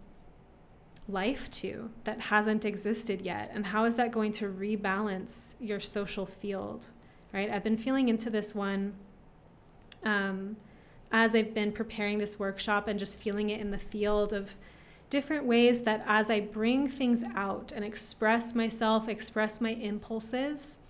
life 1.09 1.51
to 1.51 1.91
that 2.05 2.21
hasn't 2.21 2.65
existed 2.65 3.23
yet, 3.23 3.51
and 3.53 3.67
how 3.67 3.85
is 3.85 3.97
that 3.97 4.13
going 4.13 4.33
to 4.33 4.47
rebalance 4.53 5.55
your 5.59 5.81
social 5.81 6.27
field, 6.27 6.89
right? 7.33 7.51
I've 7.51 7.65
been 7.65 7.79
feeling 7.79 8.09
into 8.09 8.31
this 8.31 8.55
one 8.55 8.95
um, 10.05 10.57
as 11.11 11.35
I've 11.35 11.55
been 11.55 11.73
preparing 11.73 12.19
this 12.19 12.39
workshop 12.39 12.89
and 12.89 12.99
just 12.99 13.21
feeling 13.21 13.51
it 13.51 13.61
in 13.61 13.71
the 13.71 13.79
field 13.79 14.33
of 14.33 14.57
different 15.11 15.45
ways 15.45 15.83
that 15.85 16.05
as 16.07 16.29
I 16.29 16.41
bring 16.41 16.87
things 16.87 17.25
out 17.35 17.73
and 17.75 17.85
express 17.85 18.55
myself, 18.55 19.09
express 19.09 19.61
my 19.61 19.71
impulses, 19.71 20.81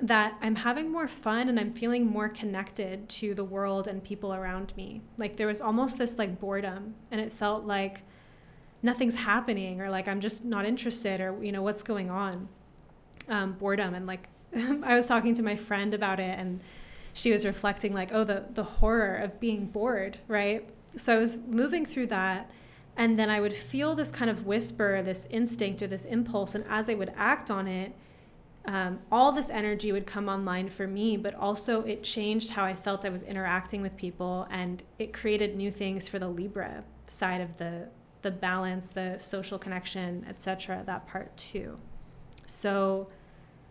that 0.00 0.36
I'm 0.40 0.56
having 0.56 0.90
more 0.90 1.06
fun 1.06 1.48
and 1.48 1.58
I'm 1.60 1.72
feeling 1.72 2.04
more 2.04 2.28
connected 2.28 3.08
to 3.10 3.34
the 3.34 3.44
world 3.44 3.86
and 3.86 4.02
people 4.02 4.34
around 4.34 4.76
me. 4.76 5.02
Like 5.18 5.36
there 5.36 5.46
was 5.46 5.60
almost 5.60 5.98
this 5.98 6.18
like 6.18 6.40
boredom 6.40 6.96
and 7.12 7.20
it 7.20 7.32
felt 7.32 7.64
like 7.64 8.02
nothing's 8.84 9.16
happening 9.16 9.80
or 9.80 9.90
like 9.90 10.06
I'm 10.06 10.20
just 10.20 10.44
not 10.44 10.66
interested 10.66 11.20
or 11.20 11.42
you 11.42 11.50
know 11.50 11.62
what's 11.62 11.82
going 11.82 12.10
on. 12.10 12.48
Um, 13.28 13.52
boredom 13.52 13.94
and 13.94 14.06
like 14.06 14.28
I 14.54 14.94
was 14.94 15.08
talking 15.08 15.34
to 15.36 15.42
my 15.42 15.56
friend 15.56 15.94
about 15.94 16.20
it 16.20 16.38
and 16.38 16.60
she 17.14 17.32
was 17.32 17.46
reflecting 17.46 17.94
like 17.94 18.12
oh 18.12 18.24
the 18.24 18.44
the 18.52 18.64
horror 18.64 19.16
of 19.16 19.40
being 19.40 19.66
bored, 19.66 20.18
right? 20.28 20.68
So 20.96 21.16
I 21.16 21.18
was 21.18 21.38
moving 21.38 21.86
through 21.86 22.08
that 22.08 22.50
and 22.96 23.18
then 23.18 23.30
I 23.30 23.40
would 23.40 23.54
feel 23.54 23.94
this 23.94 24.10
kind 24.10 24.30
of 24.30 24.46
whisper, 24.46 25.02
this 25.02 25.26
instinct 25.30 25.82
or 25.82 25.86
this 25.86 26.04
impulse. 26.04 26.54
And 26.54 26.64
as 26.68 26.88
I 26.88 26.94
would 26.94 27.12
act 27.16 27.50
on 27.50 27.66
it, 27.66 27.92
um, 28.66 29.00
all 29.10 29.32
this 29.32 29.50
energy 29.50 29.92
would 29.92 30.06
come 30.06 30.28
online 30.28 30.68
for 30.68 30.86
me, 30.86 31.16
but 31.16 31.34
also 31.34 31.82
it 31.82 32.02
changed 32.02 32.50
how 32.50 32.64
I 32.64 32.74
felt 32.74 33.04
I 33.04 33.10
was 33.10 33.22
interacting 33.22 33.82
with 33.82 33.96
people, 33.96 34.46
and 34.50 34.82
it 34.98 35.12
created 35.12 35.54
new 35.54 35.70
things 35.70 36.08
for 36.08 36.18
the 36.18 36.28
Libra 36.28 36.84
side 37.06 37.40
of 37.42 37.58
the 37.58 37.88
the 38.24 38.32
balance, 38.32 38.88
the 38.88 39.18
social 39.18 39.58
connection, 39.58 40.26
etc. 40.28 40.82
That 40.84 41.06
part 41.06 41.36
too. 41.36 41.78
So, 42.46 43.08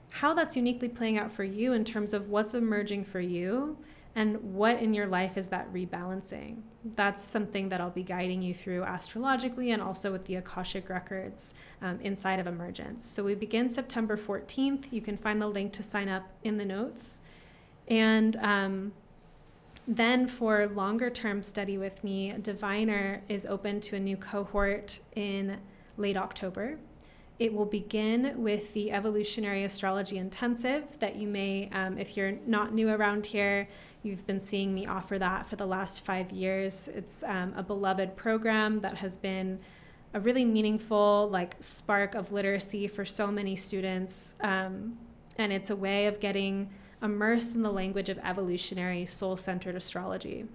how 0.09 0.33
that's 0.33 0.55
uniquely 0.55 0.87
playing 0.87 1.17
out 1.17 1.31
for 1.31 1.43
you 1.43 1.73
in 1.73 1.83
terms 1.83 2.13
of 2.13 2.29
what's 2.29 2.53
emerging 2.53 3.03
for 3.03 3.19
you 3.19 3.77
and 4.15 4.53
what 4.53 4.79
in 4.79 4.93
your 4.93 5.07
life 5.07 5.37
is 5.37 5.47
that 5.47 5.73
rebalancing? 5.73 6.61
That's 6.85 7.23
something 7.23 7.69
that 7.69 7.81
I'll 7.81 7.89
be 7.89 8.03
guiding 8.03 8.43
you 8.43 8.53
through 8.53 8.83
astrologically 8.83 9.71
and 9.71 9.81
also 9.81 10.11
with 10.11 10.25
the 10.25 10.35
Akashic 10.35 10.87
records 10.87 11.55
um, 11.81 11.99
inside 11.99 12.39
of 12.39 12.45
Emergence. 12.45 13.03
So 13.03 13.23
we 13.23 13.33
begin 13.33 13.71
September 13.71 14.15
14th. 14.15 14.93
You 14.93 15.01
can 15.01 15.17
find 15.17 15.41
the 15.41 15.47
link 15.47 15.73
to 15.73 15.83
sign 15.83 16.09
up 16.09 16.29
in 16.43 16.57
the 16.57 16.65
notes. 16.65 17.23
And 17.87 18.35
um, 18.35 18.91
then 19.87 20.27
for 20.27 20.67
longer 20.67 21.09
term 21.09 21.43
study 21.43 21.77
with 21.77 22.03
me, 22.03 22.33
Diviner 22.41 23.21
is 23.27 23.45
open 23.45 23.81
to 23.81 23.95
a 23.95 23.99
new 23.99 24.17
cohort 24.17 24.99
in 25.15 25.57
late 25.97 26.17
October. 26.17 26.77
It 27.39 27.53
will 27.53 27.65
begin 27.65 28.33
with 28.37 28.73
the 28.73 28.91
Evolutionary 28.91 29.63
Astrology 29.63 30.17
Intensive 30.17 30.99
that 30.99 31.15
you 31.15 31.27
may, 31.27 31.69
um, 31.73 31.97
if 31.97 32.15
you're 32.15 32.33
not 32.45 32.73
new 32.73 32.89
around 32.89 33.25
here, 33.25 33.67
You've 34.03 34.27
been 34.27 34.41
seeing 34.41 34.75
me 34.75 34.85
offer 34.85 35.17
that 35.17 35.47
for 35.47 35.55
the 35.55 35.65
last 35.65 36.03
five 36.03 36.33
years. 36.33 36.89
It's 36.89 37.23
um, 37.23 37.53
a 37.55 37.63
beloved 37.63 38.17
program 38.17 38.81
that 38.81 38.97
has 38.97 39.15
been 39.15 39.59
a 40.13 40.19
really 40.19 40.43
meaningful 40.43 41.29
like 41.31 41.55
spark 41.61 42.13
of 42.13 42.33
literacy 42.33 42.89
for 42.89 43.05
so 43.05 43.31
many 43.31 43.55
students, 43.55 44.35
um, 44.41 44.97
and 45.37 45.53
it's 45.53 45.69
a 45.69 45.75
way 45.75 46.07
of 46.07 46.19
getting 46.19 46.69
immersed 47.03 47.55
in 47.55 47.61
the 47.61 47.71
language 47.71 48.09
of 48.09 48.17
evolutionary 48.19 49.05
soul-centered 49.05 49.75
astrology. 49.75 50.45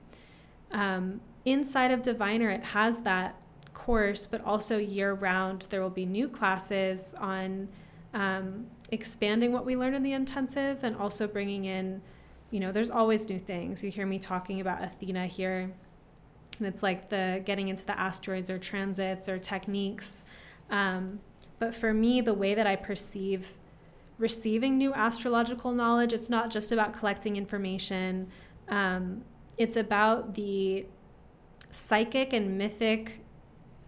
Um, 0.73 1.21
inside 1.45 1.91
of 1.91 2.03
Diviner, 2.03 2.51
it 2.51 2.65
has 2.65 3.03
that 3.03 3.41
course, 3.75 4.27
but 4.27 4.45
also 4.45 4.79
year-round 4.79 5.67
there 5.71 5.81
will 5.81 5.91
be 5.91 6.07
new 6.07 6.29
classes 6.29 7.15
on 7.21 7.69
um, 8.15 8.67
expanding 8.91 9.53
what 9.53 9.65
we 9.65 9.77
learn 9.77 9.95
in 9.95 10.03
the 10.03 10.13
intensive 10.13 10.83
and 10.83 10.97
also 10.97 11.29
bringing 11.29 11.67
in 11.67 12.01
you 12.51 12.61
know, 12.61 12.73
there's 12.73 12.91
always 12.91 13.29
new 13.29 13.39
things. 13.39 13.85
You 13.85 13.91
hear 13.91 14.07
me 14.07 14.19
talking 14.19 14.61
about 14.61 14.83
Athena 14.83 15.27
here, 15.27 15.71
and 16.59 16.67
it's 16.67 16.83
like 16.83 17.11
the 17.11 17.43
getting 17.45 17.69
into 17.69 17.85
the 17.85 17.99
asteroids 17.99 18.49
or 18.49 18.59
transits 18.59 19.29
or 19.29 19.39
techniques. 19.39 20.25
Um, 20.71 21.21
but 21.59 21.75
for 21.75 21.93
me, 21.93 22.21
the 22.21 22.35
way 22.35 22.55
that 22.55 22.67
I 22.67 22.77
perceive 22.77 23.59
receiving 24.19 24.77
new 24.77 24.93
astrological 24.93 25.73
knowledge, 25.73 26.13
it's 26.13 26.29
not 26.29 26.51
just 26.51 26.73
about 26.73 26.93
collecting 26.93 27.37
information. 27.37 28.29
Um, 28.69 29.23
it's 29.57 29.77
about 29.77 30.35
the 30.35 30.87
psychic 31.71 32.33
and 32.33 32.59
mythic 32.59 33.21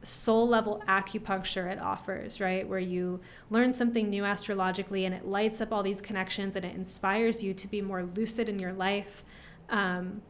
soul 0.02 0.48
level 0.48 0.82
acupuncture 0.88 1.70
it 1.70 1.78
offers, 1.78 2.40
right? 2.40 2.66
Where 2.66 2.78
you 2.78 3.20
learn 3.50 3.72
something 3.72 4.08
new 4.08 4.24
astrologically 4.24 5.04
and 5.04 5.14
it 5.14 5.26
lights 5.26 5.60
up 5.60 5.72
all 5.72 5.82
these 5.82 6.00
connections 6.00 6.56
and 6.56 6.64
it 6.64 6.74
inspires 6.74 7.42
you 7.42 7.52
to 7.54 7.68
be 7.68 7.82
more 7.82 8.04
lucid 8.04 8.48
in 8.48 8.58
your 8.58 8.72
life. 8.72 9.24
Um, 9.68 10.22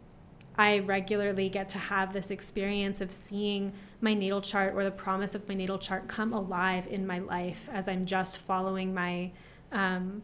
I 0.58 0.80
regularly 0.80 1.48
get 1.48 1.68
to 1.70 1.78
have 1.78 2.12
this 2.12 2.30
experience 2.30 3.00
of 3.00 3.12
seeing 3.12 3.72
my 4.00 4.12
natal 4.12 4.40
chart 4.40 4.74
or 4.74 4.82
the 4.82 4.90
promise 4.90 5.34
of 5.34 5.48
my 5.48 5.54
natal 5.54 5.78
chart 5.78 6.08
come 6.08 6.32
alive 6.32 6.86
in 6.90 7.06
my 7.06 7.20
life 7.20 7.68
as 7.72 7.88
I'm 7.88 8.04
just 8.04 8.38
following 8.38 8.92
my 8.92 9.30
um, 9.72 10.22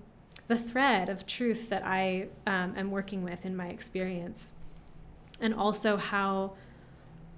the 0.49 0.57
thread 0.57 1.09
of 1.09 1.27
truth 1.27 1.69
that 1.71 1.83
I 1.85 2.29
um, 2.47 2.75
am 2.77 2.91
working 2.91 3.23
with 3.23 3.45
in 3.45 3.57
my 3.57 3.69
experience, 3.69 4.55
and 5.41 5.55
also 5.55 5.97
how 5.97 6.55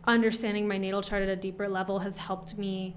understanding 0.07 0.67
my 0.67 0.79
natal 0.79 1.03
chart 1.03 1.23
at 1.23 1.29
a 1.29 1.37
deeper 1.37 1.69
level 1.69 2.01
has 2.01 2.19
helped 2.19 2.57
me 2.57 2.97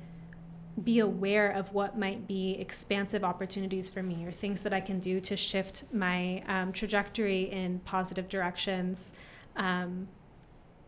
be 0.81 0.99
aware 0.99 1.49
of 1.49 1.73
what 1.73 1.97
might 1.97 2.27
be 2.27 2.53
expansive 2.53 3.23
opportunities 3.23 3.89
for 3.89 4.01
me 4.01 4.25
or 4.25 4.31
things 4.31 4.61
that 4.61 4.73
I 4.73 4.79
can 4.79 4.99
do 4.99 5.19
to 5.21 5.35
shift 5.35 5.83
my 5.93 6.43
um, 6.47 6.71
trajectory 6.71 7.51
in 7.51 7.79
positive 7.79 8.29
directions. 8.29 9.11
Um, 9.55 10.07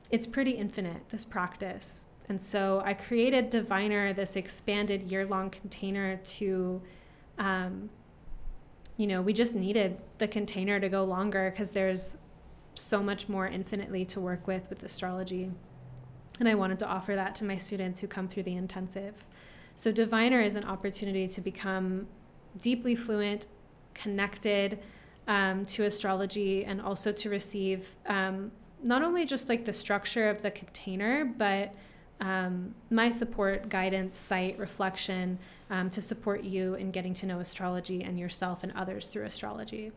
it's 0.09 0.26
pretty 0.26 0.51
infinite, 0.51 1.09
this 1.09 1.26
practice. 1.26 2.07
And 2.30 2.41
so 2.41 2.82
I 2.86 2.93
created 2.93 3.49
Diviner, 3.49 4.13
this 4.13 4.36
expanded 4.36 5.03
year 5.03 5.26
long 5.26 5.49
container 5.49 6.17
to, 6.17 6.82
um, 7.38 7.89
you 8.98 9.08
know, 9.08 9.22
we 9.22 9.34
just 9.34 9.56
needed 9.56 9.98
the 10.18 10.28
container 10.28 10.80
to 10.80 10.89
go 10.89 11.04
longer 11.04 11.50
because 11.50 11.72
there's 11.72 12.18
so 12.76 13.04
much 13.04 13.30
more 13.30 13.48
infinitely 13.48 14.06
to 14.06 14.20
work 14.20 14.48
with 14.48 14.70
with 14.70 14.84
astrology. 14.84 15.52
And 16.39 16.50
I 16.50 16.56
wanted 16.56 16.80
to 16.80 16.88
offer 16.88 17.16
that 17.16 17.36
to 17.36 17.46
my 17.46 17.58
students 17.58 18.00
who 18.00 18.08
come 18.08 18.28
through 18.28 18.44
the 18.44 18.56
intensive. 18.56 19.26
So, 19.76 19.91
Diviner 19.91 20.41
is 20.41 20.56
an 20.56 20.66
opportunity 20.66 21.28
to 21.28 21.41
become 21.41 22.08
deeply 22.60 22.96
fluent, 22.96 23.48
connected 23.94 24.80
um, 25.28 25.66
to 25.68 25.84
astrology, 25.84 26.66
and 26.66 26.82
also 26.82 27.12
to 27.12 27.30
receive 27.30 27.96
um, 28.08 28.52
not 28.84 29.02
only 29.02 29.26
just 29.26 29.50
like 29.50 29.66
the 29.66 29.74
structure 29.74 30.30
of 30.30 30.41
the 30.41 30.52
container, 30.52 31.26
but 31.26 31.74
um, 32.20 32.76
my 32.89 33.10
support, 33.10 33.70
guidance, 33.70 34.18
sight, 34.18 34.58
reflection 34.60 35.39
um, 35.74 35.89
to 35.89 36.01
support 36.03 36.43
you 36.43 36.76
in 36.76 36.91
getting 36.91 37.15
to 37.15 37.26
know 37.26 37.39
astrology 37.39 38.03
and 38.03 38.19
yourself 38.19 38.61
and 38.61 38.71
others 38.74 39.07
through 39.07 39.26
astrology. 39.26 39.91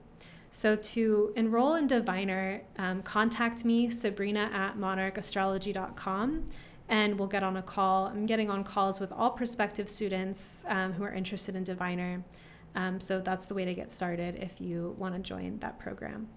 So 0.50 0.74
to 0.74 1.34
enroll 1.36 1.74
in 1.74 1.86
Diviner, 1.86 2.62
um, 2.78 3.02
contact 3.02 3.62
me, 3.62 3.90
Sabrina 3.90 4.48
at 4.54 4.78
monarchastrology.com, 4.78 6.46
and 6.88 7.18
we'll 7.18 7.28
get 7.28 7.42
on 7.42 7.58
a 7.58 7.62
call. 7.62 8.06
I'm 8.06 8.24
getting 8.24 8.48
on 8.48 8.64
calls 8.64 9.00
with 9.00 9.12
all 9.12 9.30
prospective 9.30 9.90
students 9.90 10.64
um, 10.66 10.94
who 10.94 11.04
are 11.04 11.12
interested 11.12 11.54
in 11.54 11.64
Diviner. 11.64 12.24
Um, 12.74 12.98
so 12.98 13.20
that's 13.20 13.44
the 13.44 13.52
way 13.52 13.66
to 13.66 13.74
get 13.74 13.92
started 13.92 14.36
if 14.36 14.62
you 14.62 14.96
want 14.96 15.14
to 15.14 15.20
join 15.20 15.58
that 15.58 15.78
program. 15.78 16.28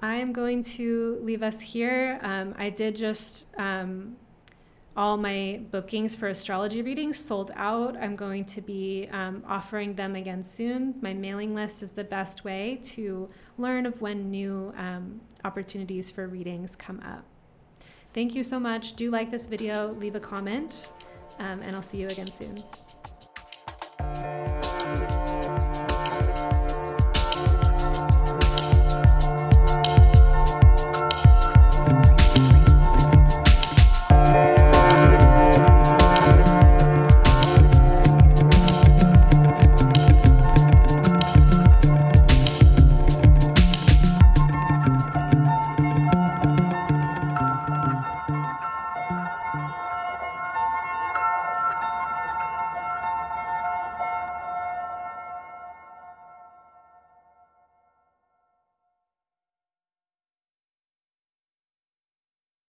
I'm 0.00 0.34
going 0.34 0.62
to 0.64 1.18
leave 1.22 1.42
us 1.42 1.60
here. 1.60 2.18
Um, 2.22 2.54
I 2.58 2.68
did 2.68 2.94
just 2.94 3.46
um, 3.56 4.16
all 4.96 5.16
my 5.16 5.62
bookings 5.70 6.14
for 6.14 6.28
astrology 6.28 6.82
readings 6.82 7.18
sold 7.18 7.50
out. 7.54 7.96
I'm 7.96 8.14
going 8.14 8.44
to 8.46 8.60
be 8.60 9.08
um, 9.10 9.42
offering 9.46 9.94
them 9.94 10.14
again 10.14 10.42
soon. 10.42 10.94
My 11.00 11.14
mailing 11.14 11.54
list 11.54 11.82
is 11.82 11.92
the 11.92 12.04
best 12.04 12.44
way 12.44 12.78
to 12.84 13.30
learn 13.56 13.86
of 13.86 14.02
when 14.02 14.30
new 14.30 14.74
um, 14.76 15.20
opportunities 15.44 16.10
for 16.10 16.26
readings 16.26 16.76
come 16.76 17.00
up. 17.00 17.24
Thank 18.12 18.34
you 18.34 18.44
so 18.44 18.60
much. 18.60 18.94
Do 18.94 19.10
like 19.10 19.30
this 19.30 19.46
video, 19.46 19.92
leave 19.94 20.14
a 20.14 20.20
comment, 20.20 20.92
um, 21.38 21.62
and 21.62 21.74
I'll 21.74 21.82
see 21.82 21.98
you 21.98 22.08
again 22.08 22.30
soon. 22.30 22.62